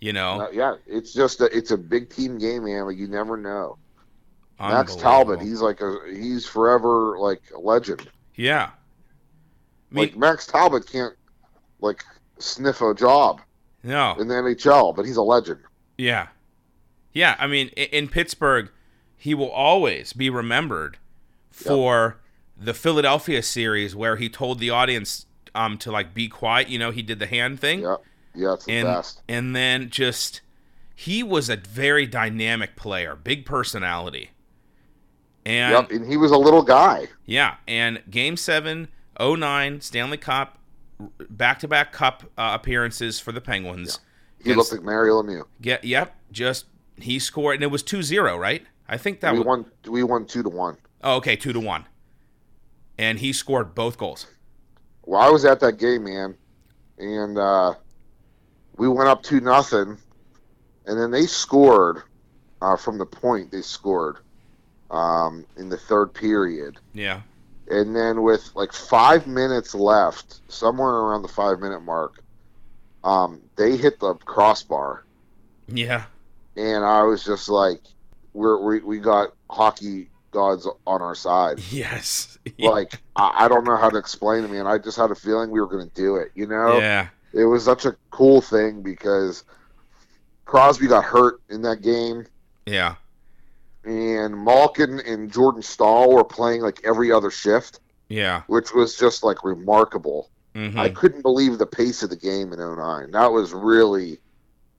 [0.00, 2.84] You know, Uh, yeah, it's just a, it's a big team game, man.
[2.86, 3.78] Like you never know.
[4.60, 8.08] Max Talbot, he's like a he's forever like a legend.
[8.34, 8.70] yeah.
[9.90, 11.14] I mean, like Max Talbot can't
[11.80, 12.04] like
[12.38, 13.40] sniff a job
[13.82, 15.60] no, in the NHL, but he's a legend.
[15.96, 16.28] Yeah.
[17.14, 18.68] Yeah, I mean, in Pittsburgh,
[19.18, 20.96] he will always be remembered
[21.50, 22.20] for
[22.56, 26.90] the Philadelphia series where he told the audience um to like be quiet, you know,
[26.90, 27.80] he did the hand thing.
[27.80, 27.96] Yeah,
[28.34, 29.22] yeah, it's the and best.
[29.28, 30.40] and then just
[30.94, 34.30] he was a very dynamic player, big personality.
[35.46, 37.06] And Yep, and he was a little guy.
[37.24, 38.88] yeah, and game 7,
[39.20, 40.58] 09 Stanley Cup
[41.30, 44.00] back-to-back cup uh, appearances for the Penguins.
[44.42, 45.44] He Against- looked like Mario Lemieux.
[45.62, 46.66] Get yep, just
[46.96, 48.66] he scored and it was 2-0, right?
[48.88, 49.64] I think that we was won.
[49.88, 50.76] We won two to one.
[51.02, 51.84] Oh, okay, 2 to 1.
[52.98, 54.26] And he scored both goals.
[55.04, 56.34] Well, I was at that game, man,
[56.98, 57.74] and uh,
[58.76, 59.96] we went up two nothing,
[60.86, 62.02] and then they scored
[62.60, 63.52] uh, from the point.
[63.52, 64.16] They scored
[64.90, 67.20] um, in the third period, Yeah.
[67.70, 72.20] and then with like five minutes left, somewhere around the five minute mark,
[73.04, 75.04] um, they hit the crossbar,
[75.68, 76.06] Yeah.
[76.56, 77.82] and I was just like,
[78.38, 82.38] "We're we, we got hockey gods on our side." Yes.
[82.58, 84.66] Like I, I don't know how to explain it, man.
[84.66, 86.30] I just had a feeling we were going to do it.
[86.34, 87.08] You know, yeah.
[87.34, 89.44] it was such a cool thing because
[90.46, 92.24] Crosby got hurt in that game,
[92.64, 92.94] Yeah.
[93.84, 98.42] and Malkin and Jordan Staal were playing like every other shift, Yeah.
[98.46, 100.30] which was just like remarkable.
[100.54, 103.10] hmm I couldn't believe the pace of the game in 09.
[103.10, 104.18] That was really,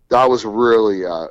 [0.10, 1.28] that was really uh,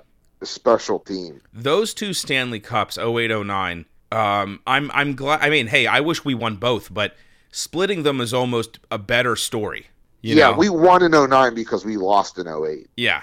[0.46, 1.40] special team.
[1.52, 6.34] Those two Stanley Cups 0809 um I'm I'm glad I mean, hey, I wish we
[6.34, 7.14] won both, but
[7.50, 9.88] splitting them is almost a better story.
[10.22, 10.58] You yeah, know?
[10.58, 12.88] we won in 09 because we lost in 08.
[12.96, 13.22] Yeah.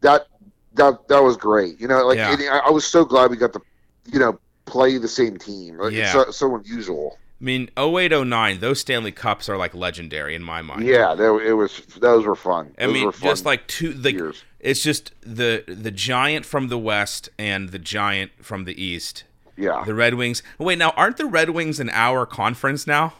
[0.00, 0.26] That
[0.74, 1.80] that that was great.
[1.80, 2.32] You know, like Yeah.
[2.32, 3.60] and I, was so glad we got to,
[4.06, 5.78] you know, play the same team.
[5.78, 6.04] Like, Yeah.
[6.04, 7.18] It's so, so unusual.
[7.40, 10.84] I mean, 0809, those Stanley Cups are like legendary in my mind.
[10.84, 11.80] Yeah, they, it was.
[12.00, 12.74] Those were fun.
[12.78, 14.42] I Those mean, were fun just like two the years.
[14.60, 19.24] It's just the the giant from the west and the giant from the east.
[19.56, 20.42] Yeah, The Red Wings.
[20.58, 23.14] Wait, now aren't the Red Wings in our conference now?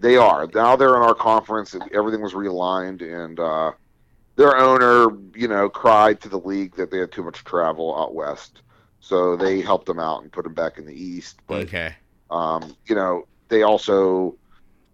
[0.00, 0.46] they are.
[0.54, 3.72] Now they're in our conference, everything was realigned, and uh,
[4.36, 8.14] their owner, you know, cried to the league that they had too much travel out
[8.14, 8.62] west,
[9.00, 11.40] so they helped them out and put them back in the east.
[11.48, 11.94] But okay.
[12.30, 14.36] um, you know, they also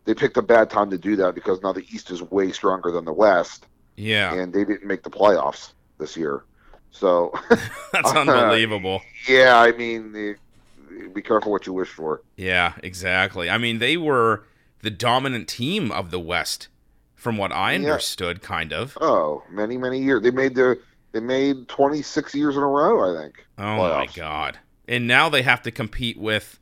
[0.06, 2.90] they picked a bad time to do that because now the east is way stronger
[2.90, 3.66] than the west,
[3.96, 4.32] Yeah.
[4.32, 5.72] and they didn't make the playoffs
[6.04, 6.44] this year.
[6.90, 7.32] So
[7.92, 9.02] That's unbelievable.
[9.28, 10.36] yeah, I mean,
[11.14, 12.22] be careful what you wish for.
[12.36, 13.48] Yeah, exactly.
[13.50, 14.46] I mean, they were
[14.82, 16.68] the dominant team of the West,
[17.14, 17.76] from what I Yeah.
[17.76, 18.98] understood, kind of.
[19.00, 20.22] Oh, many many years.
[20.22, 20.78] They made the
[21.12, 23.46] they made 26 years in a row, I think.
[23.58, 24.58] Oh my god!
[24.88, 26.58] And now they have to compete with.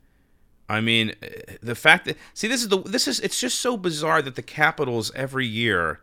[0.69, 3.77] I mean, eh, the fact that see this is the this is it's just so
[3.77, 6.01] bizarre that the Capitals every year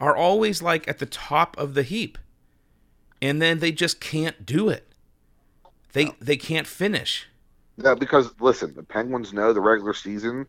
[0.00, 2.18] are always like at the top of the heap,
[3.24, 4.86] and then they just can't do it.
[5.94, 7.26] They they can't finish.
[7.78, 10.46] No, because listen, the Penguins know the regular season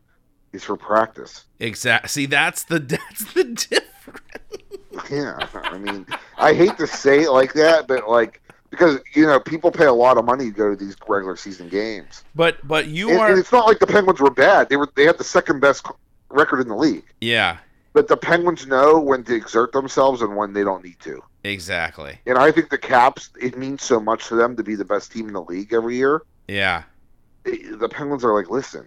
[0.52, 1.44] is for practice.
[1.58, 2.08] Exactly.
[2.08, 5.10] See, that's the that's the difference.
[5.10, 6.06] Yeah, I mean,
[6.36, 9.92] I hate to say it like that, but like because you know people pay a
[9.92, 13.22] lot of money to go to these regular season games, But but you and, and
[13.22, 14.68] are it's not like the Penguins were bad.
[14.68, 15.86] They were they had the second best
[16.28, 17.58] record in the league, yeah
[17.96, 21.22] but the Penguins know when to exert themselves and when they don't need to.
[21.46, 24.84] Exactly And I think the Caps, it means so much to them to be the
[24.84, 26.22] best team in the league every year.
[26.48, 26.84] yeah
[27.44, 28.86] the Penguins are like, listen,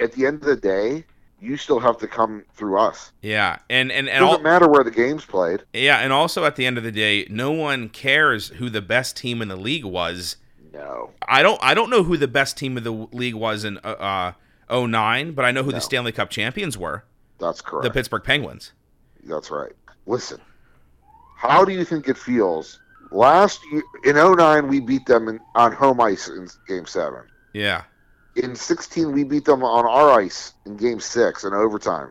[0.00, 1.04] at the end of the day,
[1.40, 3.12] you still have to come through us.
[3.22, 5.62] yeah and and and It doesn't all, matter where the game's played.
[5.72, 9.16] yeah and also at the end of the day, no one cares who the best
[9.16, 10.36] team in the league was.
[10.72, 11.10] No.
[11.28, 14.32] I don't I don't know who the best team of the league was in uh,
[14.68, 15.76] uh 09, but I know who No.
[15.76, 17.04] the Stanley Cup champions were,
[17.38, 17.84] That's correct.
[17.84, 18.72] the Pittsburgh Penguins.
[19.24, 19.72] That's right.
[20.06, 20.40] Listen,
[21.36, 22.80] how do you think it feels?
[23.10, 27.20] Last year, in 09, we beat them in, on home ice in Game 7.
[27.52, 27.82] Yeah.
[28.36, 32.10] in 16 we beat them on our ice in game six in overtime.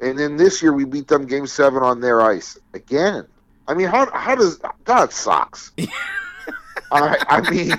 [0.00, 3.26] And then this year we beat them game seven on their ice again.
[3.66, 5.72] I mean how, how does that sucks.
[6.92, 7.70] I, I mean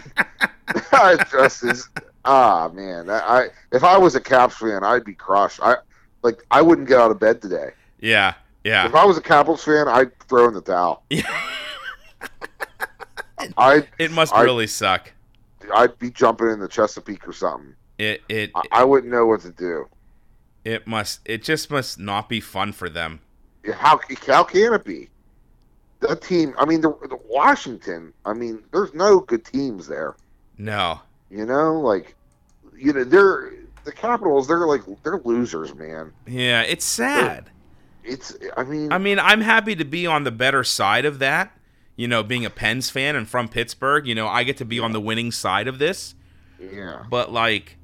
[0.92, 1.88] that just is
[2.26, 3.10] ah man.
[3.10, 5.62] I, I if i was a caps fan i'd be crushed.
[5.64, 5.78] I
[6.22, 7.70] like i wouldn't get out of bed today.
[8.02, 8.34] Yeah,
[8.66, 8.86] yeah.
[8.86, 11.22] if i was a capitals fan i'd throw in the towel Yeah.
[13.58, 15.12] i'd It must I- really suck.
[15.76, 19.42] i'd be jumping in the chesapeake or something It it I, I wouldn't know what
[19.42, 19.88] to do
[20.64, 23.20] it must it just must not be fun for them.
[23.74, 25.10] How how can it be?
[26.00, 26.56] That team.
[26.58, 28.12] I mean, the, the Washington.
[28.26, 30.16] I mean, there's no good teams there.
[30.58, 31.02] No.
[31.30, 32.16] You know, like
[32.76, 33.54] you know, they're
[33.84, 34.48] the Capitals.
[34.48, 36.12] They're like they're losers, man.
[36.26, 37.52] Yeah, it's sad.
[38.06, 38.36] It's.
[38.56, 41.52] I mean, I mean, I'm happy to be on the better side of that.
[41.96, 44.80] You know, being a Pens fan and from Pittsburgh, you know, I get to be
[44.80, 46.14] on the winning side of this.
[46.60, 47.04] yeah.
[47.10, 47.78] But like,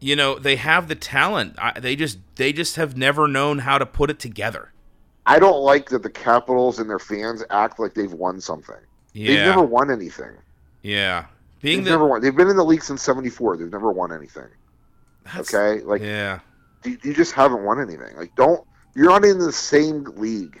[0.00, 1.54] you know, they have the talent.
[1.58, 4.72] I, they just they just have never known how to put it together.
[5.26, 8.74] I don't like that the Capitals and their fans act like they've won something.
[9.12, 10.32] They've never won anything.
[10.82, 11.26] yeah.
[11.60, 12.22] Being They've the never won.
[12.22, 13.58] They've been in the league since '74.
[13.58, 14.48] They've never won anything.
[15.26, 16.38] that's- Okay, like yeah,
[16.84, 18.16] you, you just haven't won anything.
[18.16, 18.64] Like, don't.
[18.94, 20.60] You're not in the same league.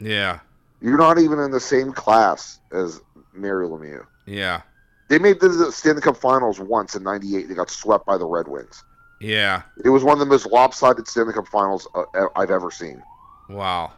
[0.00, 0.40] yeah,
[0.80, 3.00] You're not even in the same class as
[3.32, 4.06] Mario Lemieux.
[4.26, 4.62] yeah,
[5.08, 7.48] They made the Stanley Cup Finals once in '98.
[7.48, 8.82] They got swept by the Red Wings.
[9.20, 9.62] yeah.
[9.84, 12.04] It was one of the most lopsided Stanley Cup Finals uh,
[12.36, 13.02] I've ever seen.
[13.48, 13.92] Wow.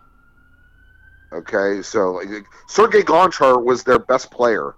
[1.32, 4.74] Okay, so like, Sergei Gonchar was their best player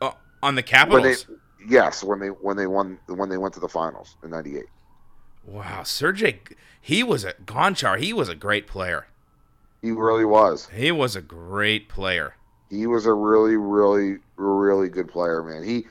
[0.00, 1.24] Oh, on the when Capitals.
[1.26, 1.34] they
[1.68, 4.64] yes when they when they won when they went to the finals in '98.
[5.44, 6.40] Wow, Sergey,
[6.82, 7.98] he was a Gonchar.
[7.98, 9.06] He was a great player.
[9.80, 10.68] He really was.
[10.68, 12.34] He was a great player.
[12.68, 15.62] He was a really really really good player, man.
[15.62, 15.86] He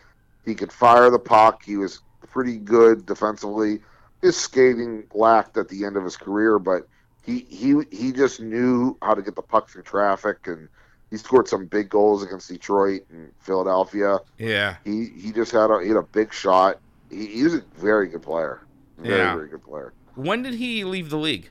[0.46, 1.64] he could fire the puck.
[1.64, 3.80] He was pretty good defensively.
[4.22, 6.88] His skating lacked at the end of his career, but
[7.24, 10.68] he he he just knew how to get the puck through traffic, and
[11.10, 14.20] he scored some big goals against Detroit and Philadelphia.
[14.38, 16.80] Yeah, He he just had a he had a big shot.
[17.10, 18.62] He, he was a very good player.
[18.98, 19.36] Very Yeah.
[19.36, 19.94] very good player.
[20.26, 21.50] When did he leave the league?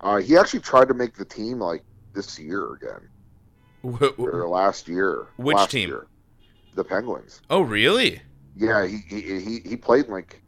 [0.00, 1.82] Uh, he actually tried to make the team like
[2.14, 3.08] this year again,
[4.00, 5.28] Wh- or last year.
[5.36, 5.88] Which last team?
[5.90, 6.06] Year.
[6.74, 7.42] The Penguins.
[7.50, 8.22] Oh, really?
[8.56, 10.42] Yeah, he he he, he played like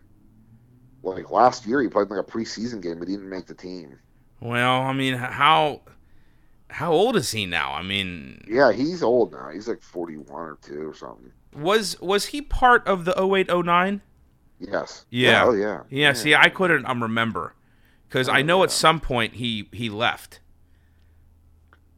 [1.03, 1.83] like last year.
[1.83, 3.99] He played like a preseason game, but he didn't make the team.
[4.41, 5.83] Well, I mean, how
[6.71, 7.73] how old is he now?
[7.73, 9.51] I mean, Yeah, he's old now.
[9.51, 11.33] He's like forty one or two or something.
[11.55, 14.01] was was he part of the 0809?
[14.71, 15.05] Yes.
[15.11, 15.45] Yeah.
[15.47, 15.83] Oh yeah.
[15.91, 17.55] Yeah, see, I couldn't um, remember
[18.09, 20.41] because I Oh, know at some point he he left.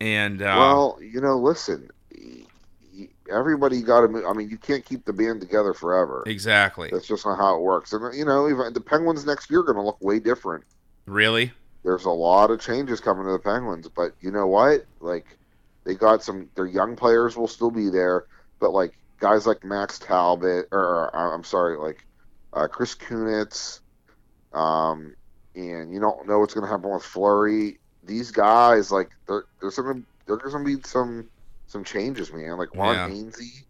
[0.01, 1.91] And uh, well, you know, listen.
[2.11, 2.47] he-
[2.93, 4.25] he- Everybody got to move.
[4.27, 6.23] I mean, you can't keep the band together forever.
[6.27, 7.93] exactly, That's just not how it works.
[7.93, 10.65] And you know, even the Penguins next year are going to look way different.
[11.07, 11.53] really?
[11.83, 14.87] There's a lot of changes coming to the Penguins, but you know what?
[15.01, 15.27] Like,
[15.85, 16.49] they got some.
[16.55, 18.25] Their young players will still be there,
[18.59, 22.05] but like guys like Max Talbot, or I'm sorry, like
[22.55, 23.81] uh, Chris Kunitz,
[24.53, 25.15] um,
[25.55, 27.79] and you don't know what's going to happen with Fleury.
[28.05, 31.29] These guys, like, there- there's going to there's going to be some
[31.67, 32.57] some changes, man.
[32.57, 33.09] Like Ron Yeah.
[33.09, 33.65] Hainsey,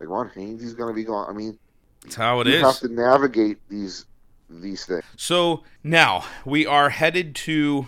[0.00, 1.28] like Ron Hainsey's going to be gone.
[1.28, 1.56] I mean,
[2.02, 2.62] That's how it you is.
[2.62, 4.06] have to navigate these
[4.48, 5.04] these things.
[5.16, 7.86] So now we are headed to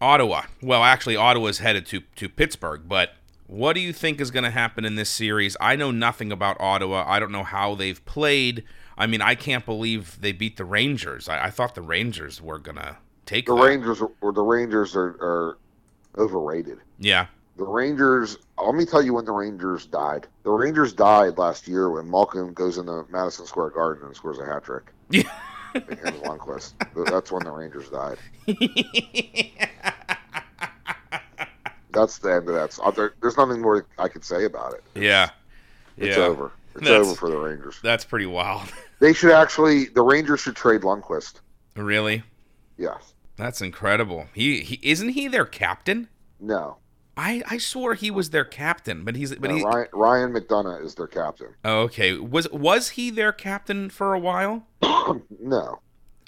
[0.00, 0.42] Ottawa.
[0.62, 2.82] Well, actually, Ottawa's headed to to Pittsburgh.
[2.88, 3.14] But
[3.48, 5.56] what do you think is going to happen in this series?
[5.60, 7.04] I know nothing about Ottawa.
[7.08, 8.62] I don't know how they've played.
[8.96, 11.28] I mean, I can't believe they beat the Rangers.
[11.28, 13.62] I, I thought the Rangers were gonna take The that.
[13.62, 15.58] Rangers or the Rangers are, are
[16.16, 16.78] overrated.
[16.98, 17.26] Yeah,
[17.56, 18.36] The Rangers.
[18.56, 20.28] Uh, let me tell you when the Rangers died.
[20.44, 24.46] The Rangers died last year when Malkin goes into Madison Square Garden and scores a
[24.46, 25.22] hat trick yeah.
[25.74, 26.74] Lundqvist.
[27.10, 28.18] That's when the Rangers died.
[31.90, 32.78] That's the end of that.
[32.82, 34.82] Uh, there's nothing more I could say about it.
[34.94, 35.30] yeah,
[35.96, 36.24] It's yeah.
[36.24, 36.50] over.
[36.76, 37.78] It's That's- over for the Rangers.
[37.82, 38.62] That's pretty wild.
[39.00, 39.86] They should actually.
[39.86, 41.40] The Rangers should trade Lundqvist.
[41.76, 42.22] really,
[42.78, 43.12] Yes.
[43.36, 44.28] that's incredible.
[44.32, 46.08] He he isn't he their captain?
[46.40, 46.76] No.
[47.16, 49.64] I I swore he was their captain, but he's but no he.
[49.64, 51.48] Ryan, Ryan McDonagh is their captain.
[51.64, 52.16] Oh, okay.
[52.16, 54.66] Was was he their captain for a while?
[55.40, 55.80] no.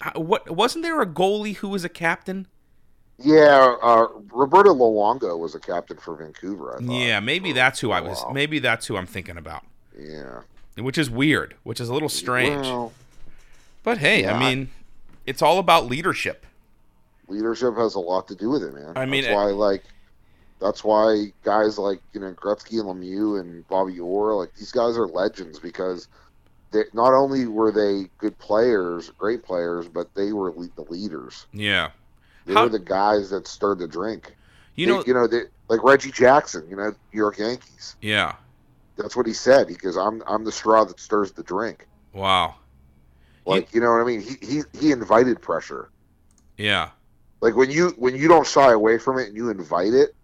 [0.05, 2.47] Uh, What wasn't there a goalie who was a captain?
[3.19, 6.79] Yeah, uh, Roberto Luongo was a captain for Vancouver.
[6.83, 8.23] Yeah, maybe for- that's who I was.
[8.33, 9.63] Maybe that's who I'm thinking about.
[9.99, 10.41] Yeah.
[10.83, 11.55] Which is weird.
[11.63, 12.63] Which is a little strange.
[12.67, 12.93] Well,
[13.83, 14.69] but hey, yeah, I mean,
[15.27, 16.45] it's all about leadership.
[17.29, 18.93] leadership has a lot to do with it, man.
[18.97, 19.85] I mean, that's why like
[20.61, 24.97] that's why guys like you know Gretzky and Lemieux and Bobby Orr, like these guys
[24.97, 26.09] are legends because
[26.73, 31.47] they, not only were they good players, great players, but they were le- the leaders.
[31.53, 31.91] Yeah.
[32.45, 34.35] They How- were the guys that stirred the drink.
[34.75, 35.05] You They- know.
[35.07, 37.97] you know, they, like Reggie Jackson, you know, New York Yankees.
[38.01, 38.35] Yeah.
[38.97, 39.69] That's what he said.
[39.69, 42.55] He goes, "I'm I'm the straw that stirs the drink." Wow.
[43.45, 44.21] Like you know what I mean?
[44.23, 45.91] He he he invited pressure.
[46.57, 46.91] Yeah.
[47.41, 50.15] Like when you when you don't shy away from it and you invite it,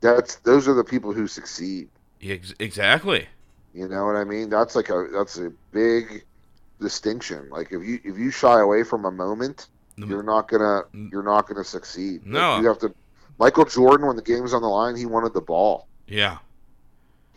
[0.00, 1.88] that's those are the people who succeed.
[2.20, 3.26] Exactly.
[3.74, 4.48] You know what I mean?
[4.50, 6.24] That's like a that's a big
[6.80, 7.48] distinction.
[7.50, 9.68] Like if you if you shy away from a moment,
[9.98, 10.10] Mm.
[10.10, 12.20] you're not gonna you're not gonna succeed.
[12.24, 12.60] Like, No.
[12.60, 12.94] you have to.
[13.38, 15.86] Michael Jordan, when the game was on the line, he wanted the ball.
[16.06, 16.36] Yeah.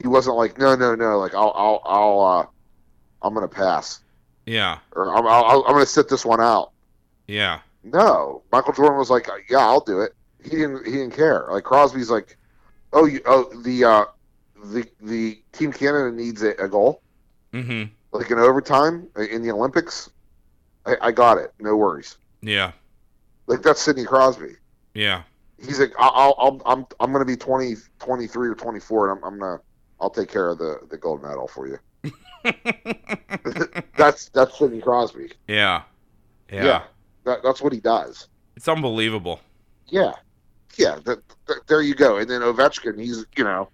[0.02, 2.46] He wasn't like no no no like I'll I'll I'll uh,
[3.22, 4.02] I'm gonna pass
[4.46, 4.80] Yeah.
[4.94, 6.72] or I'm I'll, I'm gonna sit this one out.
[7.28, 7.60] Yeah.
[7.84, 10.86] No, Michael Jordan was like, "Yeah, I'll do it." He didn't.
[10.86, 11.48] He didn't care.
[11.50, 12.38] Like Crosby's like,
[12.92, 14.06] "Oh, you, oh, the uh,
[14.66, 17.02] the the team Canada needs a, a goal,
[17.54, 17.92] Mm-hmm.
[18.12, 20.10] like in overtime in the Olympics.
[20.86, 21.54] I, I got it.
[21.60, 22.18] No worries.
[22.42, 22.72] Yeah.
[23.48, 24.56] Like that's Sidney Crosby.
[24.94, 25.24] Yeah.
[25.58, 29.24] He's like, I'll, I'll I'm I'm gonna be 20, 23 or twenty four, and I'm,
[29.34, 29.60] I'm gonna
[30.02, 31.78] I'll take care of the the gold medal for you.
[33.98, 35.32] That's that's Sidney Crosby.
[35.48, 35.84] yeah.
[36.52, 36.64] Yeah.
[36.66, 36.84] Yeah.
[37.26, 38.28] That, that's what he does.
[38.56, 39.42] It's unbelievable.
[39.88, 40.14] Yeah,
[40.78, 41.00] yeah.
[41.06, 42.18] That, that, there you go.
[42.18, 43.70] And then Ovechkin, he's you know,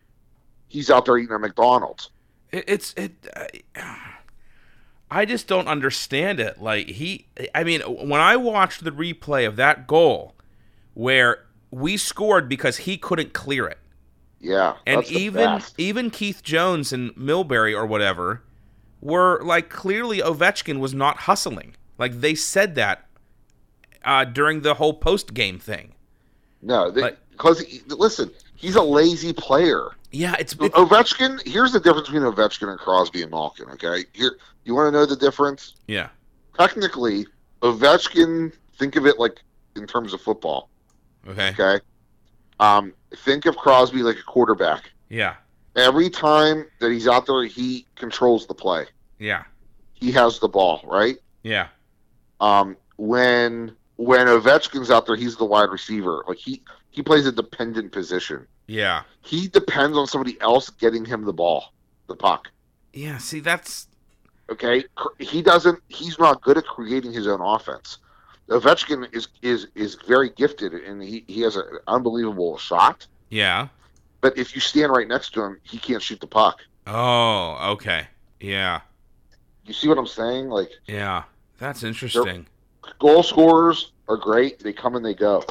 [0.68, 2.10] he's out there eating at McDonald's.
[2.52, 3.14] It, it's it.
[3.36, 3.96] Uh,
[5.10, 6.62] I just don't understand it.
[6.62, 10.34] Like he, I mean, when I watched the replay of that goal,
[10.96, 13.78] where we scored because he couldn't clear it,
[14.40, 18.44] Yeah, and even even Keith Jones and Milbury or whatever
[19.02, 21.76] were like clearly Ovechkin was not hustling.
[21.98, 23.06] Like they said that
[24.04, 25.94] uh, during the whole post game thing.
[26.62, 29.90] no, like- because listen, he's a lazy player.
[30.12, 31.46] Yeah, it's, it's Ovechkin.
[31.46, 33.68] Here's the difference between Ovechkin and Crosby and Malkin.
[33.72, 35.74] Okay, here you want to know the difference.
[35.88, 36.10] yeah,
[36.58, 37.26] Technically,
[37.62, 38.54] Ovechkin.
[38.78, 39.42] Think of it like
[39.76, 40.70] in terms of football.
[41.28, 41.84] okay, Okay,
[42.60, 44.92] um, think of Crosby like a quarterback.
[45.10, 45.36] yeah,
[45.76, 48.86] Every time that he's out there, he controls the play.
[49.20, 49.44] yeah,
[49.94, 51.18] He has the ball, right?
[51.44, 51.68] yeah,
[52.40, 56.24] um, when when Ovechkin's out there, he's the wide receiver.
[56.28, 58.48] Like he he plays a dependent position.
[58.68, 61.74] yeah, He depends on somebody else getting him the ball,
[62.08, 62.50] the puck.
[62.94, 63.18] yeah.
[63.18, 63.88] See, that's
[64.50, 64.84] Okay,
[65.20, 65.80] he doesn't.
[65.88, 67.98] He's not good at creating his own offense.
[68.50, 73.08] Ovechkin is is is very gifted and he, he has an unbelievable shot.
[73.30, 73.68] yeah.
[74.22, 76.58] But if you stand right next to him, he can't shoot the puck.
[76.88, 78.08] Oh, okay,
[78.40, 78.82] yeah.
[79.66, 80.50] You see what I'm saying?
[80.50, 81.24] Like Yeah,
[81.60, 82.46] that's interesting.
[83.00, 84.60] goal scorers are great.
[84.60, 85.44] They come and they go.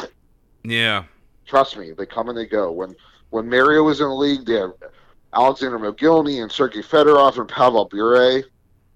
[0.64, 1.05] Yeah,
[1.47, 2.72] Trust me, they come and they go.
[2.72, 2.95] When
[3.30, 4.72] when Mario was in the league, they have
[5.34, 8.42] Alexander Mogilny and Sergei Fedorov and Pavel Bure.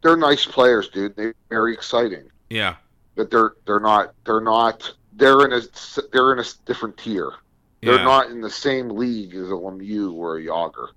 [0.02, 1.14] They're nice players, dude.
[1.16, 2.76] They're very exciting, yeah,
[3.18, 5.60] but they're they're not they're not they're in a
[6.12, 7.32] they're in a different tier.
[7.82, 10.88] They're yeah, not in the same league as a Lemieux or a Jagr.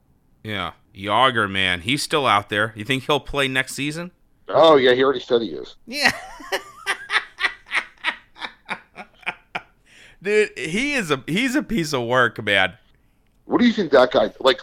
[0.43, 0.71] yeah.
[0.95, 2.73] Jagr, man, he's still out there.
[2.75, 4.11] You think he'll play next season?
[4.47, 5.75] Oh yeah, he already said he is.
[5.87, 6.11] Yeah.
[10.21, 12.73] Dude, he is a he's a piece of work, man.
[13.45, 14.61] What do you think that guy like?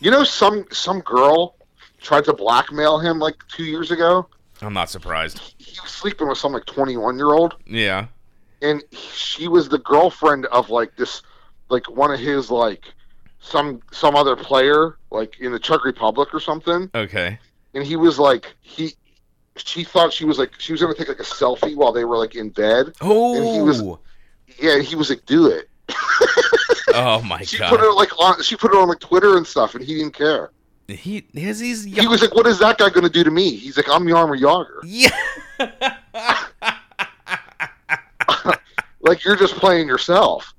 [0.00, 1.56] You know, some some girl
[2.00, 4.26] tried to blackmail him like two years ago.
[4.64, 5.38] I'm not surprised.
[5.58, 7.54] He was sleeping with some like twenty one year old.
[7.66, 8.06] Yeah.
[8.62, 11.22] and she was the girlfriend of like this
[11.68, 12.84] like one of his like
[13.40, 17.38] some some other player like in the Czech Republic or something Okay.
[17.74, 18.94] and he was like he
[19.56, 22.16] she thought she was like she was gonna take like a selfie while they were
[22.16, 23.54] like in bed Oh.
[23.54, 23.98] he was- oh.
[24.58, 25.68] yeah he was like do it
[26.94, 27.70] oh my she god.
[27.70, 30.14] put it like on she put it on like Twitter and stuff and he didn't
[30.14, 30.50] care
[30.88, 33.76] he has he's he was like what is that guy gonna do to me he's
[33.76, 35.10] like I'm Jaromir Jagr Yeah.
[39.00, 40.54] like you're just playing yourself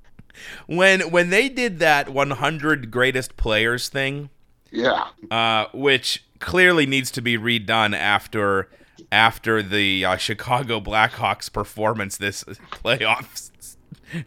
[0.67, 4.29] when when they did that 100 greatest players thing,
[4.71, 8.69] yeah uh, which clearly needs to be redone after
[9.11, 13.51] after the uh, Chicago Blackhawks performance this playoffs.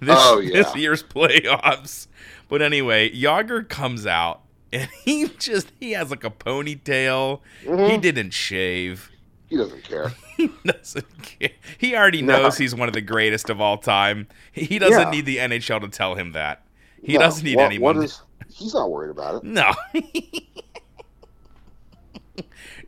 [0.01, 0.63] This, Oh, yeah.
[0.63, 2.07] this year's playoffs.
[2.49, 4.41] But anyway, Jagr comes out
[4.73, 7.41] and he just he has like a ponytail.
[7.63, 8.01] He Mhm.
[8.01, 9.11] didn't shave.
[9.49, 11.51] he doesn't care He doesn't care.
[11.79, 12.43] He already No.
[12.43, 14.29] knows he's one of the greatest of all time.
[14.53, 15.11] He doesn't Yeah.
[15.11, 16.63] need the NHL to tell him that.
[17.03, 17.97] He No, doesn't need what- anyone.
[17.97, 19.73] what is he's not worried about it No.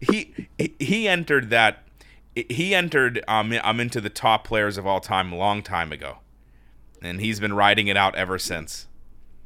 [0.00, 1.84] he he entered that
[2.34, 6.18] he entered um I'm into the top players of all time a long time ago.
[7.02, 8.86] And he's been riding it out ever since.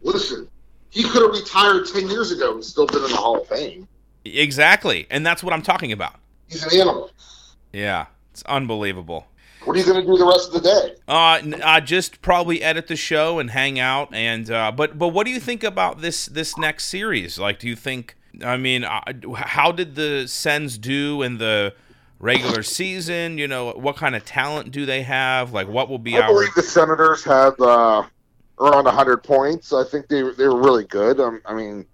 [0.02, 0.48] Listen,
[0.94, 3.88] he could have retired ten years ago and still been in the Hall of Fame.
[4.24, 5.06] Exactly.
[5.10, 6.14] And that's what I'm talking about.
[6.46, 7.10] He's an animal.
[7.72, 9.26] Yeah, it's unbelievable.
[9.64, 10.94] What are you going to do the rest of the day?
[11.08, 14.14] Uh, uh, just probably edit the show and hang out.
[14.14, 17.38] And uh, but but what do you think about this this next series?
[17.38, 18.16] Like, do you think?
[18.44, 19.00] I mean, uh,
[19.34, 21.74] how did the Sens do in the
[22.18, 23.38] regular season?
[23.38, 25.52] You know, what kind of talent do they have?
[25.52, 26.28] Like, what will be I our?
[26.28, 28.04] believe the Senators had uh,
[28.58, 29.72] around 100 points.
[29.72, 31.20] I think they they were really good.
[31.20, 31.86] Um, I mean,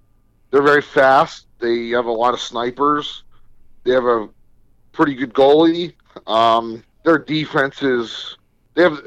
[0.51, 1.47] they're very fast.
[1.59, 3.25] They have a lot of snipers.
[3.85, 4.29] They have a
[4.93, 5.95] pretty good goalie.
[6.27, 8.37] Um, their defense is
[8.75, 8.99] they have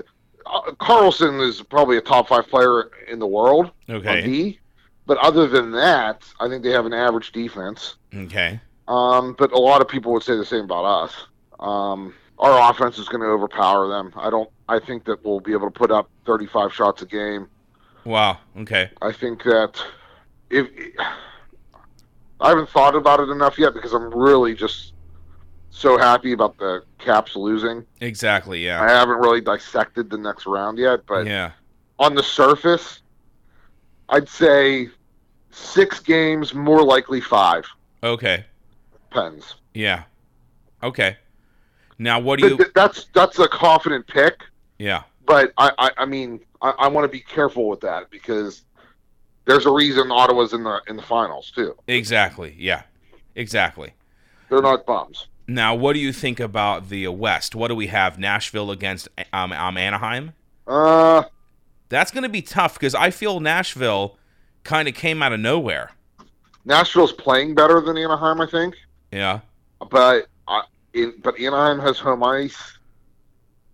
[0.46, 4.22] uh, Karlsson is probably a top five player in the world Okay.
[4.24, 4.60] D.
[5.06, 7.96] But other than that, I think they have an average defense.
[8.16, 8.60] Okay.
[8.88, 11.28] Um, but a lot of people would say the same about us.
[11.60, 14.14] Um, our offense is going to overpower them.
[14.16, 14.50] I don't.
[14.68, 17.48] I think that we'll be able to put up 35 shots a game.
[18.06, 18.38] Wow.
[18.58, 18.90] Okay.
[19.02, 19.82] I think that
[20.50, 20.68] if
[22.40, 24.94] I haven't thought about it enough yet because I'm really just
[25.70, 27.86] so happy about the Caps losing.
[28.02, 28.66] Exactly.
[28.66, 28.82] Yeah.
[28.82, 31.52] I haven't really dissected the next round yet, but yeah.
[32.00, 33.02] on the surface,
[34.10, 34.90] I'd say
[35.52, 37.66] six games, more likely five.
[38.04, 38.46] Okay.
[39.10, 39.56] Depends.
[39.74, 40.04] Yeah.
[40.82, 41.18] Okay.
[41.98, 42.66] Now, what do you?
[42.76, 44.44] that's that's a confident pick.
[44.78, 45.04] Yeah.
[45.26, 48.64] But I, I, I mean, I, I want to be careful with that because
[49.46, 51.76] there's a reason Ottawa's in the in the finals too.
[51.88, 52.56] Exactly.
[52.58, 52.84] Yeah.
[53.36, 53.94] Exactly.
[54.50, 55.28] They're not bums.
[55.48, 57.56] Now, what do you think about the West?
[57.56, 58.18] What do we have?
[58.20, 60.34] Nashville against um, um Anaheim.
[60.68, 61.24] Uh,
[61.90, 64.18] That's going to be tough because I feel Nashville
[64.64, 65.92] kind of came out of nowhere.
[66.64, 68.76] Nashville's playing better than Anaheim, I think,
[69.12, 69.42] Yeah.
[69.92, 70.64] but I,
[70.94, 72.78] in, but Anaheim has home ice,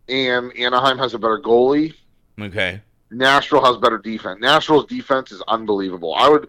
[0.10, 1.94] and Anaheim has a better goalie.
[2.40, 2.82] Okay.
[3.12, 4.40] Nashville has better defense.
[4.42, 6.14] Nashville's defense is unbelievable.
[6.16, 6.48] I would,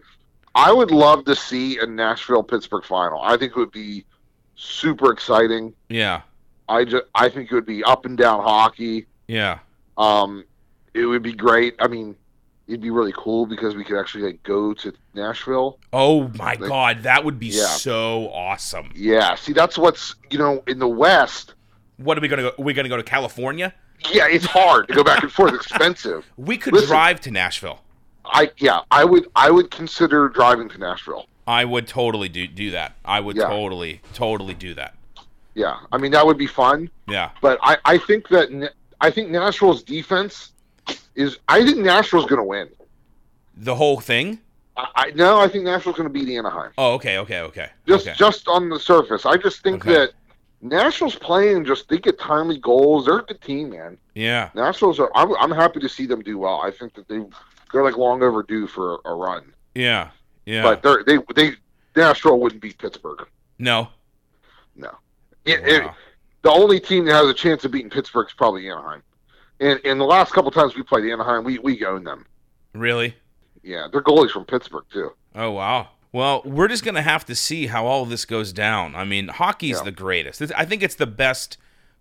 [0.55, 3.19] I would love to see a Nashville Pittsburgh final.
[3.21, 4.05] I think it would be
[4.55, 5.73] super exciting.
[5.89, 6.21] Yeah.
[6.69, 9.07] I just, I think it would be up and down hockey.
[9.27, 9.59] Yeah.
[9.97, 10.45] Um,
[10.93, 11.75] it would be great.
[11.79, 12.15] I mean,
[12.67, 15.79] it'd be really cool because we could actually like go to Nashville.
[15.91, 17.65] Oh my Like- God, that would be Yeah.
[17.65, 18.91] so awesome.
[18.95, 21.55] Yeah, see, that's what's you know in the West.
[21.97, 22.49] What are we gonna go?
[22.57, 23.73] Are we gonna go to California?
[24.11, 25.53] Yeah, it's hard to go back and forth.
[25.53, 26.25] Expensive.
[26.37, 26.89] We could Listen.
[26.89, 27.81] drive to Nashville.
[28.25, 31.27] I yeah, I would I would consider driving to Nashville.
[31.47, 32.95] I would totally do do that.
[33.05, 33.47] I would Yeah.
[33.47, 34.95] totally totally do that.
[35.53, 36.89] Yeah, I mean that would be fun.
[37.07, 37.31] Yeah.
[37.41, 40.51] But I I think that I think Nashville's defense
[41.15, 41.37] is.
[41.47, 42.69] I think Nashville's going to win.
[43.57, 44.39] The whole thing.
[44.77, 46.71] I, I no, I think Nashville's going to beat Anaheim.
[46.77, 47.69] Oh, okay, okay, okay.
[47.87, 48.15] Just okay.
[48.17, 49.93] just on the surface, I just think Okay.
[49.93, 50.11] that
[50.61, 51.65] Nashville's playing.
[51.65, 53.05] Just they get timely goals.
[53.05, 53.97] They're a good team, man.
[54.15, 54.49] yeah.
[54.55, 55.11] Nationals are.
[55.15, 56.61] I'm, I'm happy to see them do well.
[56.61, 57.23] I think that they
[57.73, 59.53] they're like long overdue for a, run.
[59.75, 60.09] Yeah.
[60.45, 60.63] Yeah.
[60.63, 61.53] But they're they they
[61.95, 63.27] Nashville wouldn't beat Pittsburgh.
[63.59, 63.89] no.
[64.75, 64.91] No.
[65.45, 65.91] It, it-
[66.43, 69.03] the only team that has a chance of beating Pittsburgh is probably Anaheim.
[69.59, 72.25] And and the last couple times we played Anaheim, we we own them.
[72.73, 73.15] Really?
[73.63, 75.11] Yeah, their goalies from Pittsburgh too.
[75.35, 75.89] Oh wow.
[76.13, 78.95] Well, we're just gonna have to see how all this goes down.
[78.95, 79.83] I mean, hockey's Yeah.
[79.83, 80.41] the greatest.
[80.55, 81.57] I think it's the best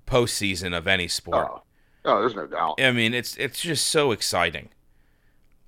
[0.07, 1.47] postseason of any sport.
[1.51, 1.63] Oh,
[2.05, 2.81] oh, there's no doubt.
[2.81, 4.71] I mean, it's it's just so exciting,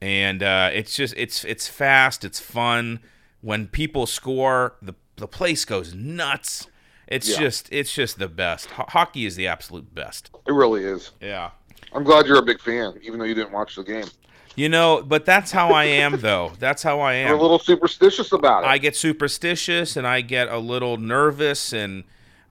[0.01, 3.01] and uh, it's just it's it's fast, it's fun.
[3.40, 6.66] When people score, the the place goes nuts.
[7.07, 7.38] It's Yeah.
[7.40, 8.70] just it's just the best.
[8.72, 10.30] Ho- hockey is the absolute best.
[10.47, 11.12] It really is.
[11.20, 11.51] Yeah.
[11.93, 14.07] I'm glad you're a big fan, even though you didn't watch the game.
[14.55, 16.53] You know, but that's how I am, though.
[16.59, 17.38] That's how I You're am.
[17.38, 18.66] a little superstitious about it.
[18.66, 22.05] I get superstitious and I get a little nervous and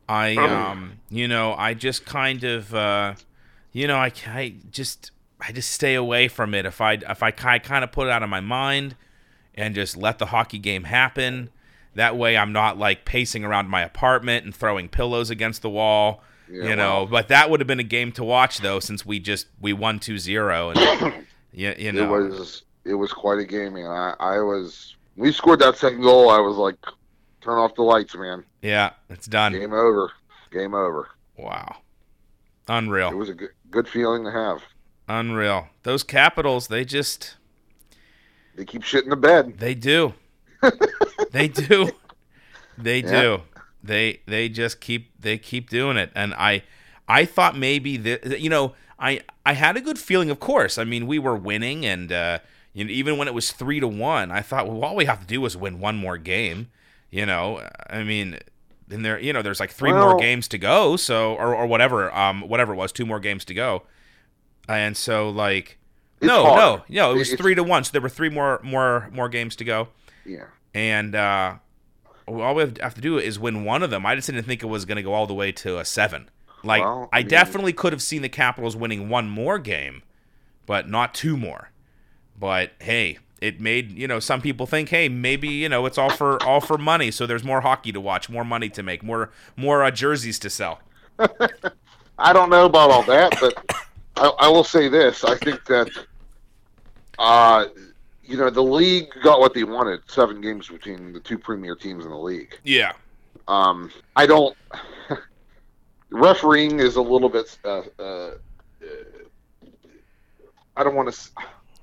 [0.10, 3.14] I um you know I just kind of uh
[3.72, 7.32] you know I, I just I just stay away from it if I if I
[7.32, 8.96] kind of put it out of my mind
[9.56, 11.50] and just let the hockey game happen
[11.96, 16.24] that way I'm not like pacing around my apartment and throwing pillows against the wall
[16.50, 19.18] Yeah, you know but that would have been a game to watch though since we
[19.20, 23.74] just we won 2-0 and you, you know It was it was quite a game,
[23.74, 23.86] man.
[23.90, 26.30] I, I was we scored that second goal.
[26.30, 26.78] I was like,
[27.42, 28.44] turn off the lights, man.
[28.62, 30.12] yeah it's done Game over.
[30.52, 31.10] Game over.
[31.38, 31.78] wow
[32.68, 33.10] Unreal.
[33.10, 34.62] It was a good good feeling to have.
[35.08, 35.68] Unreal.
[35.84, 37.36] Those Capitals, they just
[38.56, 39.58] They keep shit in the bed.
[39.58, 40.14] they do.
[41.32, 41.90] they do.
[42.78, 43.22] They Yeah.
[43.22, 43.42] do.
[43.84, 46.12] They they just keep they keep doing it.
[46.16, 46.64] And I
[47.08, 50.78] I thought maybe that you know, I I had a good feeling of course.
[50.78, 52.40] I mean, we were winning and uh
[52.74, 55.20] you know, even when it was 3 to 1, I thought well all we have
[55.22, 56.70] to do is win one more game,
[57.10, 57.62] you know.
[57.90, 58.38] I mean,
[58.90, 62.14] and there you know, there's like three more games to go, so or or whatever
[62.16, 63.84] um whatever it was, two more games to go.
[64.70, 65.78] And so like
[66.22, 66.58] no, hard.
[66.58, 67.12] no, no.
[67.12, 69.64] It was It's- three to one, so there were three more, more, more games to
[69.64, 69.88] go,
[70.24, 70.46] Yeah.
[70.74, 71.56] and uh,
[72.28, 74.06] all we have to do is win one of them.
[74.06, 76.30] I just didn't think it was going to go all the way to a seven.
[76.64, 80.04] Like Well, I I mean- definitely could have seen the Capitals winning one more game,
[80.66, 81.70] but not two more.
[82.40, 86.10] But hey, it made you know some people think, hey, maybe you know it's all
[86.10, 89.32] for all for money, so there's more hockey to watch, more money to make, more
[89.56, 90.80] more uh, jerseys to sell.
[92.20, 93.64] I don't know about all that, but
[94.16, 95.90] I, I will say this: I think that,
[97.20, 97.66] uh,
[98.24, 100.02] you know, the league got what they wanted.
[100.08, 102.58] Seven games between the two premier teams in the league.
[102.64, 102.94] Yeah,
[103.48, 104.56] Um, I don't.
[106.12, 107.58] refereeing is a little bit.
[107.66, 108.32] Uh, uh,
[110.76, 111.30] I don't want to.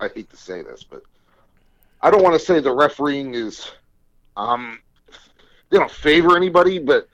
[0.01, 1.03] I hate to say this, but
[2.01, 3.70] I don't want to say the refereeing is.
[4.37, 4.81] Um,
[5.70, 7.09] they don't favor anybody, but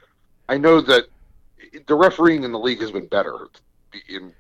[0.49, 1.07] I know that
[1.87, 3.49] the refereeing in the league has been better
[4.09, 4.33] in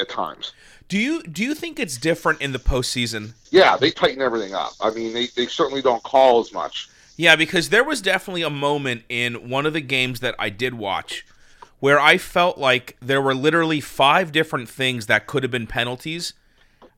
[0.00, 0.52] at times.
[0.88, 3.32] Do you do you think it's different in the postseason?
[3.50, 4.72] Yeah, they tighten everything up.
[4.80, 6.88] I mean, they, they certainly don't call as much.
[7.16, 10.74] Yeah, because there was definitely a moment in one of the games that I did
[10.74, 11.24] watch
[11.80, 16.32] where I felt like there were literally five different things that could have been penalties.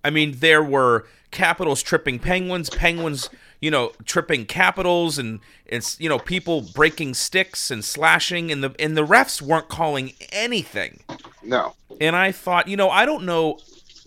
[0.04, 3.28] I mean, there were Capitals tripping Penguins, Penguins,
[3.60, 8.74] you know, tripping Capitals, and it's you know people breaking sticks and slashing, and the
[8.78, 11.00] and the refs weren't calling anything.
[11.42, 11.74] No.
[12.00, 13.58] And I thought, you know, I don't know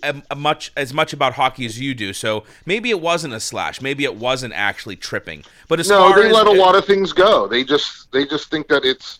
[0.03, 3.39] um, a much as much about hockey as you do, so maybe it wasn't a
[3.39, 5.43] slash, maybe it wasn't actually tripping.
[5.67, 7.47] But as No, far they as let a lot of things go.
[7.47, 9.19] They just they just think that it's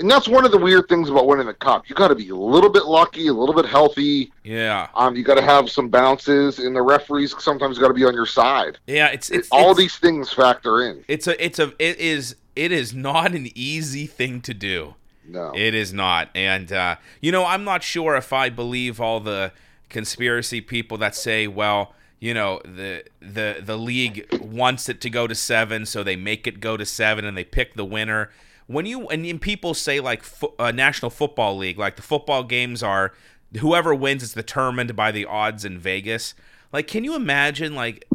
[0.00, 1.88] and that's one of the weird things about winning the cup.
[1.88, 4.32] You got to be a little bit lucky, a little bit healthy.
[4.42, 8.04] yeah, Um, you got to have some bounces, and the referees sometimes got to be
[8.04, 8.78] on your side.
[8.86, 11.04] yeah, it's it's All it's, these things factor in.
[11.06, 14.94] It's a it's a it is it is not an easy thing to do.
[15.28, 16.28] No, It is not.
[16.34, 19.52] And, uh, you know, I'm not sure if I believe all the
[19.88, 25.26] conspiracy people that say, well, you know, the the the league wants it to go
[25.26, 28.30] to seven, so they make it go to seven and they pick the winner.
[28.70, 32.44] When you and, and people say like fo- uh, National Football League, like the football
[32.44, 33.12] games are
[33.58, 36.34] whoever wins is determined by the odds in Vegas.
[36.72, 38.06] Like, can you imagine like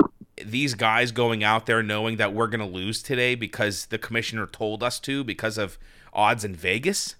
[0.41, 4.81] these guys going out there knowing that we're gonna lose today because the commissioner told
[4.81, 5.77] us to because of
[6.13, 7.17] odds in Vegas?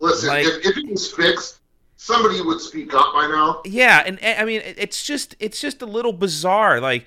[0.00, 0.28] listen.
[0.28, 1.60] like- if, if it was fixed,
[1.94, 3.62] somebody would speak up by now.
[3.64, 6.80] Yeah, and, and I mean it's just it's just a little bizarre.
[6.80, 7.06] Like,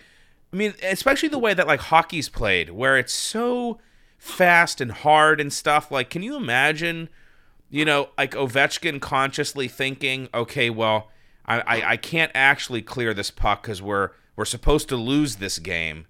[0.54, 3.80] I mean, especially the way that like hockey's played, where it's so
[4.20, 5.90] fast and hard and stuff.
[5.90, 7.10] Like, can you imagine,
[7.72, 11.10] you know, like Ovechkin consciously thinking, okay, well,
[11.46, 15.58] I I, I can't actually clear this puck because we're we're supposed to lose this
[15.58, 16.06] game,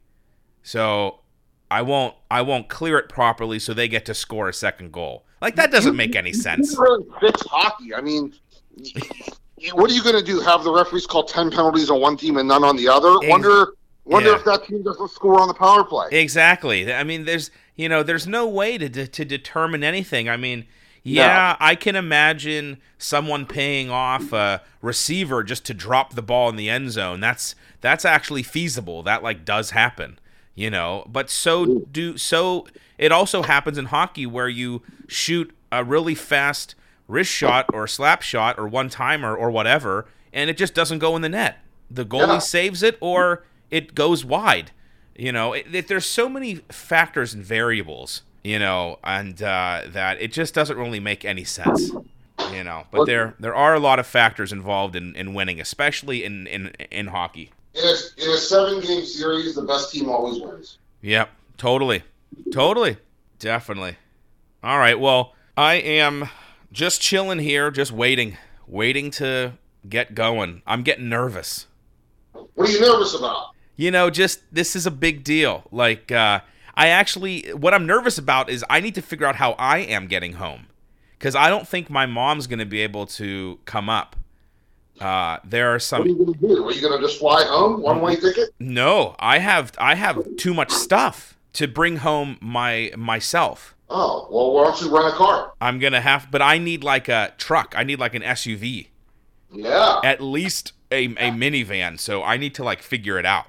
[0.62, 1.22] so
[1.72, 5.26] I won't I won't clear it properly, so they get to score a second goal.
[5.42, 6.78] Like that doesn't make any sense.
[6.78, 7.94] really fix hockey.
[7.96, 8.34] I mean,
[9.74, 10.42] what are you going to do?
[10.42, 13.16] Have the referees call ten penalties on one team and none on the other?
[13.30, 14.36] Wonder wonder yeah.
[14.38, 16.08] if that team doesn't score on the power play.
[16.12, 16.92] Exactly.
[16.92, 20.28] I mean, there's you know, there's no way to de- to determine anything.
[20.28, 20.66] I mean,
[21.02, 26.58] yeah, I can imagine someone paying off a receiver just to drop the ball in
[26.58, 27.22] the end zone.
[27.22, 29.02] That's that's actually feasible.
[29.04, 30.20] That like does happen,
[30.56, 31.06] you know.
[31.08, 32.68] But so do so.
[32.98, 36.76] It also happens in hockey where you shoot a really fast
[37.08, 41.16] wrist shot or slap shot or one timer or whatever, and it just doesn't go
[41.16, 41.60] in the net.
[41.90, 42.40] The goalie Yeah.
[42.40, 44.72] saves it or it goes wide.
[45.20, 50.22] You know, it, it- there's so many factors and variables, you know, and uh, that
[50.22, 51.92] it just doesn't really make any sense.
[52.54, 55.60] You know, but Well- there there are a lot of factors involved in, in winning,
[55.60, 57.52] especially in, in in hockey.
[57.76, 60.78] In a, in a seven game series, the best team always wins.
[61.02, 62.04] Yep, totally,
[62.52, 62.98] totally,
[63.40, 63.98] definitely.
[64.64, 66.30] All right, well, I am
[66.72, 69.54] just chilling here, just waiting, waiting to
[69.88, 70.62] get going.
[70.66, 71.68] I'm getting nervous.
[72.56, 73.48] What are you nervous about?
[73.80, 76.40] You know just this is a big deal like uh
[76.76, 80.06] i actually what i'm nervous about is i need to figure out how i am
[80.08, 80.68] getting home
[81.18, 84.16] because i don't think my mom's going to be able to come up
[85.00, 86.00] uh there are some.
[86.02, 86.68] What are you going to do?
[86.68, 88.50] Are you going to just fly home, one way ticket?
[88.60, 94.54] no i have i have too much stuff to bring home my myself Oh, well,
[94.54, 95.54] why don't you rent a car?
[95.62, 98.88] i'm gonna have but i need like a truck i need like an suv
[99.52, 100.02] Yeah.
[100.04, 103.46] at least a, a minivan so i need to like figure it out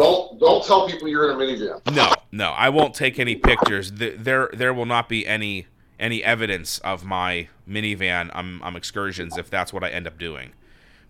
[0.00, 1.94] Don't don't tell people you're in a minivan.
[1.94, 3.92] No, no, I won't take any pictures.
[3.92, 5.66] There, there will not be any
[5.98, 10.52] any evidence of my minivan um, um excursions if that's what I end up doing.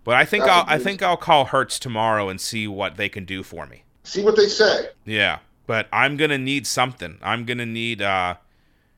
[0.03, 3.24] But I think I'll I think I'll call Hertz tomorrow and see what they can
[3.24, 3.84] do for me.
[4.03, 4.88] See what they say.
[5.05, 5.38] Yeah,
[5.68, 7.18] but I'm gonna need something.
[7.22, 8.34] I'm gonna need uh,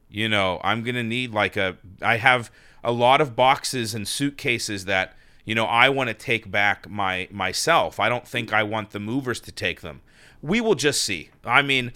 [0.08, 1.76] you know, I'm gonna need like a.
[2.00, 2.50] I have
[2.82, 5.14] a lot of boxes and suitcases that
[5.44, 7.98] you know I want to take back my myself.
[8.00, 10.02] I don't think I want the movers to take them.
[10.40, 11.30] We will just see.
[11.44, 11.92] I mean,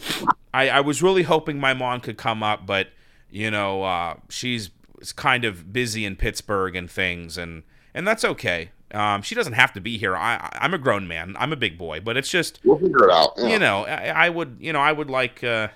[0.55, 2.89] I, I was really hoping my mom could come up, but
[3.31, 4.71] you know, uh, she's
[5.15, 7.63] kind of busy in Pittsburgh and things, and
[7.95, 8.71] and that's okay.
[8.93, 10.17] Um, she doesn't have to be here.
[10.17, 11.37] I I'm a grown man.
[11.39, 13.33] I'm a big boy, but it's just We'll figure it out.
[13.37, 13.49] Yeah.
[13.49, 15.69] you know, I, I would, you know, I would like uh,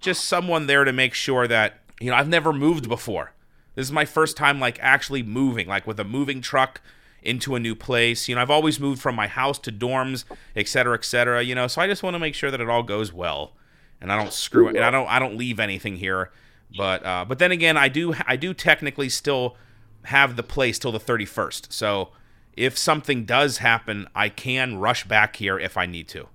[0.00, 3.32] just someone there to make sure that you know I've never moved before.
[3.74, 6.80] This is my first time like actually moving, like with a moving truck
[7.26, 8.28] into a new place.
[8.28, 10.24] You know, I've always moved from my house to dorms,
[10.54, 11.42] et cetera, et cetera.
[11.42, 13.52] You know, so I just want to make sure that it all goes well,
[14.00, 16.30] and I don't screw it, and I don't, I don't leave anything here.
[16.76, 19.56] But, uh, but then again, I do, I do technically still
[20.04, 21.72] have the place till the thirty first.
[21.72, 22.10] So
[22.56, 26.28] if something does happen, I can rush back here if I need to.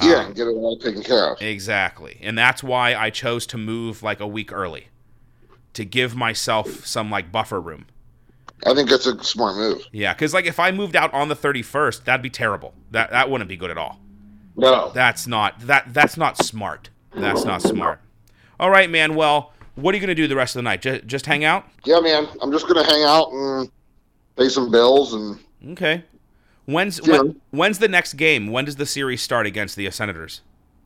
[0.00, 1.42] yeah, and get it all taken care of.
[1.42, 2.18] Exactly.
[2.22, 4.88] And that's why I chose to move like a week early
[5.74, 7.86] to give myself some like buffer room.
[8.64, 9.86] I think that's a smart move.
[9.92, 12.74] Yeah, cuz like if I moved out on the 31st, that'd be terrible.
[12.90, 14.00] That that wouldn't be good at all.
[14.56, 14.90] No.
[14.94, 16.90] That's not that that's not smart.
[17.14, 18.00] That's not smart.
[18.60, 19.14] All right, man.
[19.14, 20.82] Well, what are you going to do the rest of the night?
[20.82, 21.66] Just just hang out?
[21.84, 22.28] Yeah, man.
[22.40, 23.70] I'm just gonna hang out and
[24.36, 25.38] pay some bills and
[25.72, 26.04] Okay.
[26.64, 28.48] When's when, when's the next game?
[28.48, 30.42] When does the series start against the Senators?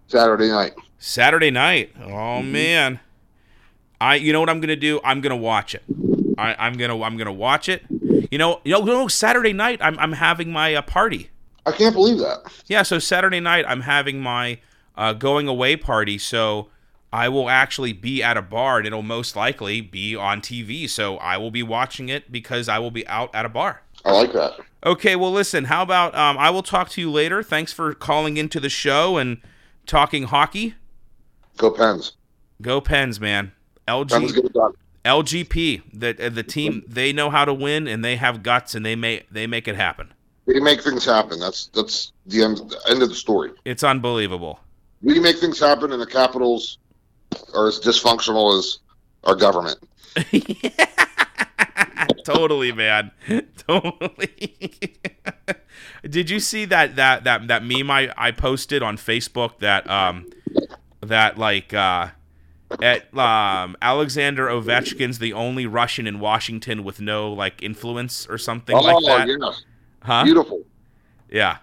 [0.09, 0.75] Saturday night.
[0.99, 1.93] Saturday night.
[1.99, 2.53] Oh mm-hmm.
[2.53, 3.01] man.
[4.01, 5.01] I you know what I'm gonna do?
[5.05, 5.83] I'm gonna watch it.
[6.39, 7.83] I, I'm gonna I'm gonna watch it.
[8.31, 11.31] You know, you know, no, Saturday night I'm I'm having my uh, party.
[11.65, 12.41] I can't believe that.
[12.67, 14.59] Yeah, so Saturday night I'm having my
[14.97, 16.19] uh, going away party.
[16.19, 16.69] So
[17.13, 20.89] I will actually be at a bar, and it'll most likely be on TV.
[20.89, 23.83] So I will be watching it because I will be out at a bar.
[24.05, 24.61] I like that.
[24.85, 25.65] Okay, well, listen.
[25.65, 27.43] How about um, I will talk to you later.
[27.43, 29.41] Thanks for calling into the show and
[29.87, 30.75] talking hockey.
[31.57, 32.13] Go Pens.
[32.61, 33.53] Go Pens, man.
[33.89, 34.73] LG done.
[35.07, 35.83] LGP.
[35.93, 38.97] The uh, the team they know how to win and they have guts and they
[38.97, 40.13] make they make it happen.
[40.47, 41.41] They make things happen.
[41.41, 43.53] That's that's the end, the end of the story.
[43.65, 44.61] It's unbelievable.
[45.03, 46.79] We make things happen, and the Capitals
[47.55, 48.79] are as dysfunctional as
[49.25, 49.79] our government.
[52.25, 53.11] totally, man.
[53.69, 54.97] Totally.
[56.09, 60.31] Did you see that that that that meme I, I posted on Facebook that um
[61.01, 62.09] that like uh
[62.83, 68.77] at um Alexander Ovechkin's the only Russian in Washington with no like influence or something
[68.77, 69.29] oh, like that?
[69.41, 69.65] yes.
[70.03, 70.25] Huh?
[70.25, 70.63] Beautiful.
[71.31, 71.59] Yeah.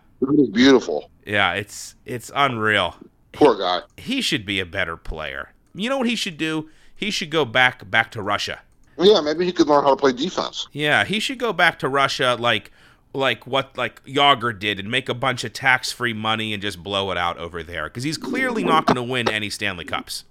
[0.51, 1.09] Beautiful.
[1.25, 2.95] Yeah, it's it's unreal.
[3.31, 3.81] Poor guy.
[3.97, 5.53] He should be a better player.
[5.73, 6.69] You know what he should do?
[6.95, 8.61] He should go back back to Russia.
[8.97, 10.67] Yeah, maybe he could learn how to play defense.
[10.71, 12.71] Yeah, he should go back to Russia like
[13.13, 17.11] like what like Jagr did and make a bunch of tax-free money and just blow
[17.11, 20.25] it out over there cuz he's clearly not going to win any Stanley Cups.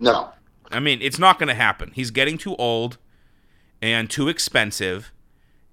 [0.00, 0.30] No.
[0.70, 1.92] I mean, it's not going to happen.
[1.94, 2.98] He's getting too old
[3.80, 5.12] and too expensive.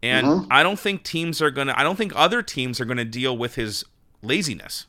[0.02, 0.48] And Mhm.
[0.52, 3.06] I don't think teams are going to I don't think other teams are going to
[3.06, 3.84] deal with his
[4.22, 4.86] laziness.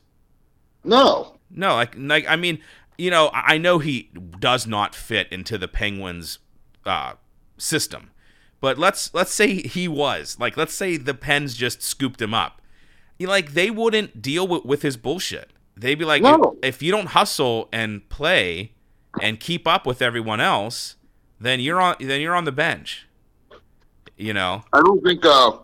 [0.83, 1.37] No.
[1.49, 2.59] No, like like I mean,
[2.97, 4.09] you know, I know he
[4.39, 6.39] does not fit into the Penguins
[6.85, 7.13] uh
[7.57, 8.11] system.
[8.59, 10.37] But let's let's say he was.
[10.39, 12.61] Like let's say the Pens just scooped him up.
[13.19, 15.51] You like they wouldn't deal with, with his bullshit.
[15.75, 16.57] They'd be like No.
[16.61, 18.73] if, if you don't hustle and play
[19.21, 20.95] and keep up with everyone else,
[21.39, 23.07] then you're on then you're on the bench.
[24.17, 24.63] You know?
[24.73, 25.57] I don't think uh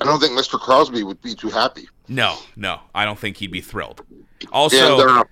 [0.00, 0.60] I don't think Mr.
[0.60, 1.88] Crosby would be too happy.
[2.08, 2.80] No, no.
[2.94, 4.02] I don't think he'd be thrilled.
[4.52, 5.24] Also, and uh,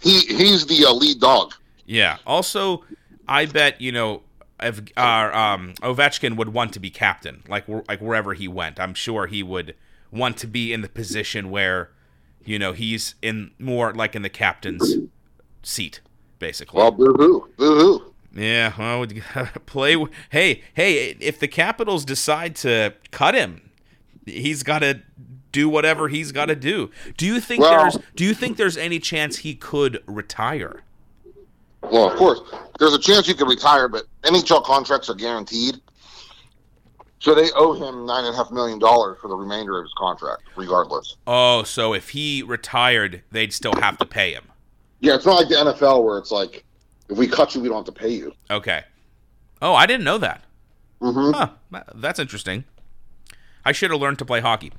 [0.00, 1.54] he he's the uh, lead dog.
[1.86, 2.18] Yeah.
[2.26, 2.84] Also,
[3.26, 4.22] I bet you know
[4.62, 5.00] if uh,
[5.32, 8.78] um, Ovechkin would want to be captain, like like wherever he went.
[8.78, 9.74] I'm sure he would
[10.10, 11.90] want to be in the position where,
[12.44, 14.96] you know, he's in more like in the captain's
[15.62, 16.00] seat,
[16.40, 16.76] basically.
[16.78, 18.14] Well, boo hoo, boo hoo.
[18.34, 18.72] yeah.
[18.76, 19.22] Well, we
[19.66, 20.04] play.
[20.30, 23.70] Hey, hey, if the Capitals decide to cut him,
[24.26, 25.00] he's got to
[25.52, 26.90] do whatever he's got to do.
[27.16, 30.82] Do you think Well- there's Do you think there's any chance he could retire?
[31.82, 32.40] Well, of course,
[32.78, 35.76] there's a chance he could retire, but NHL contracts are guaranteed,
[37.20, 39.92] so they owe him nine and a half million dollars for the remainder of his
[39.96, 41.16] contract, regardless.
[41.26, 44.44] Oh, so if he retired, they'd still have to pay him.
[45.00, 46.64] Yeah, it's not like the NFL where it's like,
[47.08, 48.32] if we cut you, we don't have to pay you.
[48.50, 48.82] Okay.
[49.62, 50.44] Oh, I didn't know that.
[51.00, 51.50] hmm Huh.
[51.94, 52.64] That's interesting.
[53.64, 54.72] I should have learned to play hockey.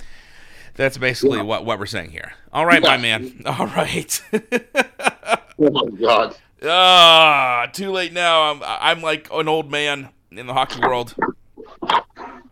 [0.75, 1.43] That's basically Yeah.
[1.43, 2.33] what, what we're saying here.
[2.53, 3.41] All right, my man.
[3.45, 4.21] All right.
[4.33, 6.35] Oh my god.
[6.63, 8.51] ah, too late now.
[8.51, 11.13] I'm I'm like an old man in the hockey world.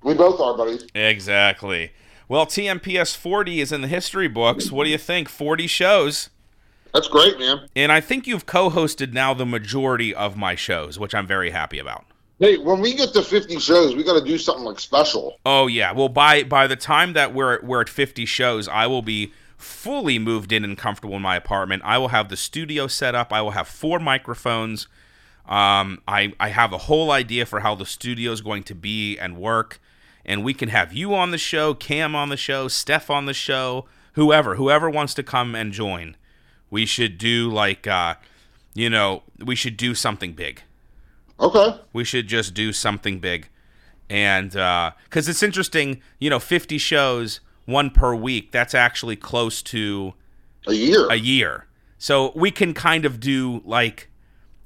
[0.03, 0.79] We both are, buddy.
[0.95, 1.91] Exactly.
[2.27, 4.71] Well, TMPS 40 is in the history books.
[4.71, 5.27] What do you think?
[5.29, 6.29] 40 shows.
[6.93, 7.67] That's great, man.
[7.75, 11.79] And I think you've co-hosted now the majority of my shows, which I'm very happy
[11.79, 12.05] about.
[12.39, 15.37] Hey, when we get to 50 shows, we got to do something like special.
[15.45, 15.91] Oh yeah.
[15.91, 20.17] Well, by by the time that we're we're at 50 shows, I will be fully
[20.17, 23.33] moved in and comfortable in my apartment, I will have the studio set up.
[23.33, 24.87] I will have four microphones.
[25.45, 29.17] Um, I, I have a whole idea for how the studio is going to be
[29.17, 29.81] and work.
[30.25, 33.33] And we can have you on the show, Cam on the show, Steph on the
[33.33, 36.15] show, whoever, whoever wants to come and join.
[36.69, 38.15] We should do like, uh,
[38.73, 40.63] you know, we should do something big.
[41.39, 41.79] Okay.
[41.93, 43.47] We should just do something big.
[44.09, 49.61] And uh, because it's interesting, you know, 50 shows, one per week, that's actually close
[49.63, 50.13] to
[50.67, 51.07] A year.
[51.09, 51.65] a year.
[51.97, 54.09] So we can kind of do like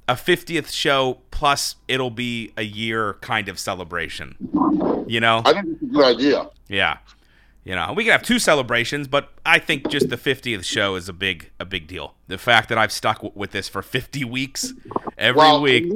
[0.08, 4.36] a 50th show plus it'll be a year kind of celebration.
[5.06, 5.42] You know?
[5.44, 6.50] I think it's a good idea.
[6.68, 6.98] Yeah.
[7.64, 11.08] You know, we could have two celebrations, but I think just the 50th show is
[11.08, 12.14] a big a big deal.
[12.28, 14.74] The fact that I've stuck w- with this for 50 weeks
[15.16, 15.90] every Well, week.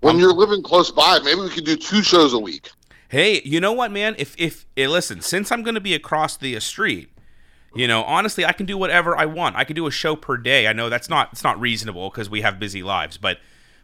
[0.00, 2.70] when you're living close by, maybe we could do two shows a week.
[3.08, 4.14] Hey, you know what, man?
[4.16, 7.10] If if eh, listen, since I'm going to be across the street,
[7.74, 9.54] you know, honestly, I can do whatever I want.
[9.56, 10.66] I can do a show per day.
[10.66, 13.36] I know that's not it's not reasonable because we have busy lives, but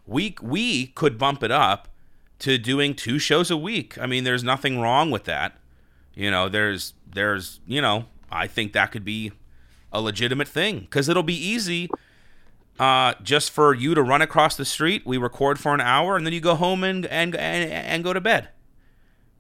[0.07, 1.89] we we could bump it up
[2.39, 3.99] to doing two shows a week.
[3.99, 5.59] I mean, there's nothing wrong with that.
[6.19, 9.31] You know, there's there's you know, I think that could be
[9.93, 11.89] a legitimate thing because it'll be easy.
[12.81, 16.27] Uh, just for you to run across the street, we record for an hour, and
[16.27, 18.49] then you go home and and and, and go to bed.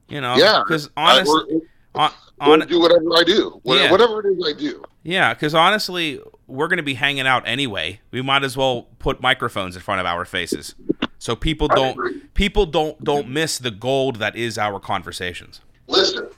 [0.08, 0.62] You know, Yeah.
[0.64, 1.62] because honestly,
[1.96, 2.10] on,
[2.40, 3.60] on, do whatever I do.
[3.64, 3.90] Wha- Yeah.
[3.90, 4.82] Whatever it is I do.
[5.02, 8.00] yeah, because honestly, we're going to be hanging out anyway.
[8.12, 10.74] We might as well put microphones in front of our faces,
[11.18, 15.60] so people don't people don't don't miss the gold that is our conversations.
[15.88, 16.28] Listen,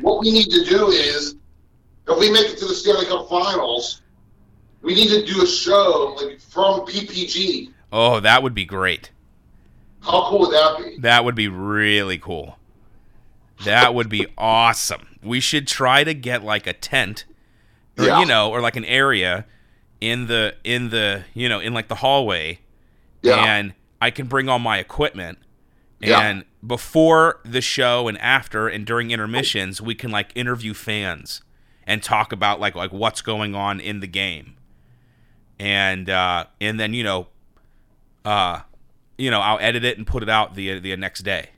[0.00, 1.36] what we need to do is,
[2.08, 4.02] if we make it to the Stanley Cup Finals,
[4.82, 7.72] we need to do a show like from PPG.
[7.92, 9.10] Oh, that would be great.
[10.00, 10.98] How cool would that be?
[10.98, 12.58] That would be really cool.
[13.64, 15.18] That would be awesome.
[15.22, 17.24] We should try to get like a tent,
[17.96, 18.20] or Yeah.
[18.20, 19.46] you know, or like an area
[20.00, 22.58] in the in the you know in like the hallway,
[23.22, 23.36] Yeah.
[23.36, 25.38] and I can bring all my equipment.
[26.00, 26.40] Yeah.
[26.64, 31.42] Before the show and after and during intermissions, we can like interview fans
[31.86, 34.54] and talk about like like what's going on in the game.
[35.58, 37.28] And uh and then you know
[38.24, 38.60] uh
[39.18, 41.50] you know, I'll edit it and put it out the the next day.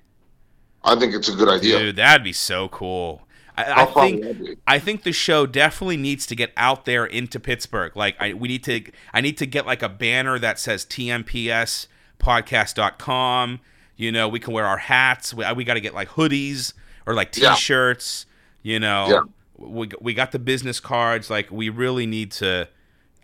[0.83, 1.79] I think it's a good idea.
[1.79, 3.27] Dude, that'd be so cool.
[3.57, 4.57] I, I think would that be?
[4.67, 7.97] I think the show definitely needs to get out there into Pittsburgh.
[7.97, 11.87] Like I we need to I need to get like a banner that says TMPS
[12.19, 13.61] podcast.com.
[13.97, 15.33] You know, we can wear our hats.
[15.33, 16.73] We, we got to get like hoodies
[17.07, 18.27] or like t-shirts,
[18.63, 19.07] you know.
[19.09, 19.21] Yeah.
[19.57, 22.69] We we got the business cards like we really need to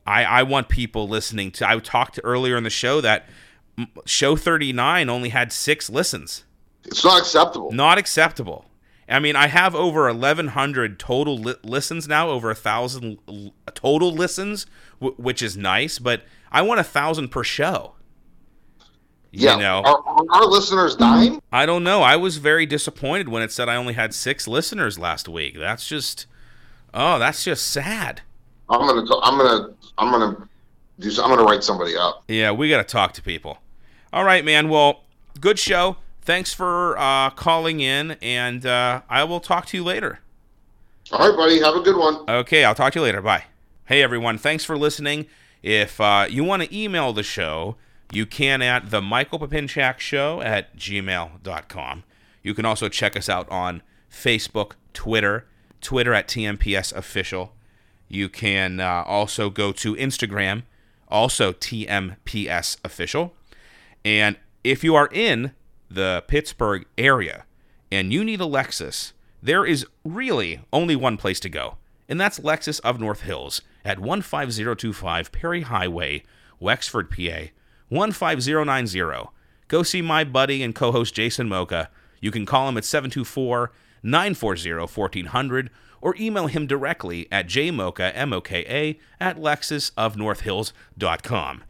[0.07, 3.29] I I want people listening to I talked earlier in the show that
[4.05, 6.45] show 39 only had 6 listens.
[6.85, 7.73] It's not acceptable.
[7.73, 8.67] Not acceptable.
[9.09, 14.13] I mean, I have over 1,100 total li- listens now, over a thousand l- total
[14.13, 14.67] listens,
[15.01, 15.99] w- which is nice.
[15.99, 16.23] But
[16.53, 17.95] I want a thousand per show.
[19.33, 19.55] Yeah.
[19.55, 21.41] You know, Are, are our listeners dying?
[21.53, 22.03] I don't know.
[22.03, 25.59] I was very disappointed when it said I only had six listeners last week.
[25.59, 26.27] That's just,
[26.93, 28.23] oh, that's just sad.
[28.69, 29.07] I'm gonna.
[29.07, 29.75] T- I'm gonna.
[29.99, 30.49] I'm gonna
[30.99, 31.11] do.
[31.23, 32.23] I'm gonna write somebody up.
[32.29, 33.59] Yeah, we got to talk to people.
[34.13, 34.69] All right, man.
[34.69, 35.03] Well,
[35.41, 35.97] good show.
[36.23, 40.21] Thanks for uh, calling in, and uh, I will talk to you later.
[41.13, 41.61] All right, buddy.
[41.61, 42.29] Have a good one.
[42.29, 43.21] Okay, I'll talk to you later.
[43.21, 43.45] Bye.
[43.87, 44.39] Hey, everyone.
[44.39, 45.27] Thanks for listening.
[45.63, 47.77] If uh, you want to email the show,
[48.13, 52.05] you can at the Michael Papincak Show at gmail.com.
[52.43, 55.47] You can also check us out on Facebook, Twitter,
[55.81, 57.53] Twitter at TMPS Official.
[58.09, 60.65] You can uh, also go to Instagram,
[61.09, 63.35] also TMPS Official.
[64.05, 65.53] And if you are in
[65.89, 67.45] the Pittsburgh area
[67.93, 69.13] and you need a Lexus,
[69.43, 71.77] there is really only one place to go,
[72.09, 76.25] and that's Lexus of North Hills at 15025 Perry Highway,
[76.59, 77.51] Wexford, PA
[77.91, 79.29] 15090.
[79.69, 81.89] Go see my buddy and co host Jason Moka.
[82.21, 83.73] You can call him at 724
[84.03, 85.71] 940 1400
[86.03, 91.65] or email him directly at jmoka, M-O-K-A, at lexusofnorthhills.com.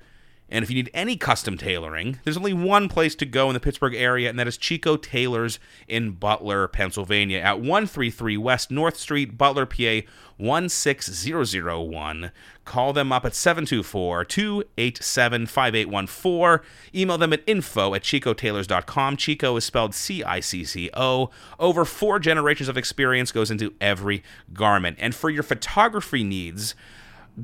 [0.53, 3.61] And if you need any custom tailoring, there's only one place to go in the
[3.61, 9.39] Pittsburgh area, and that is Cicco Tailors in Butler, Pennsylvania, at 133 West North Street,
[9.39, 10.01] Butler, PA
[10.39, 12.33] 16001.
[12.71, 16.65] Call them up at 724 287 5814.
[16.95, 19.17] Email them at info at ciccotailors.com.
[19.17, 21.31] Cicco is spelled C I C C O.
[21.59, 24.23] Over four generations of experience goes into every
[24.53, 24.99] garment.
[25.01, 26.77] And for your photography needs,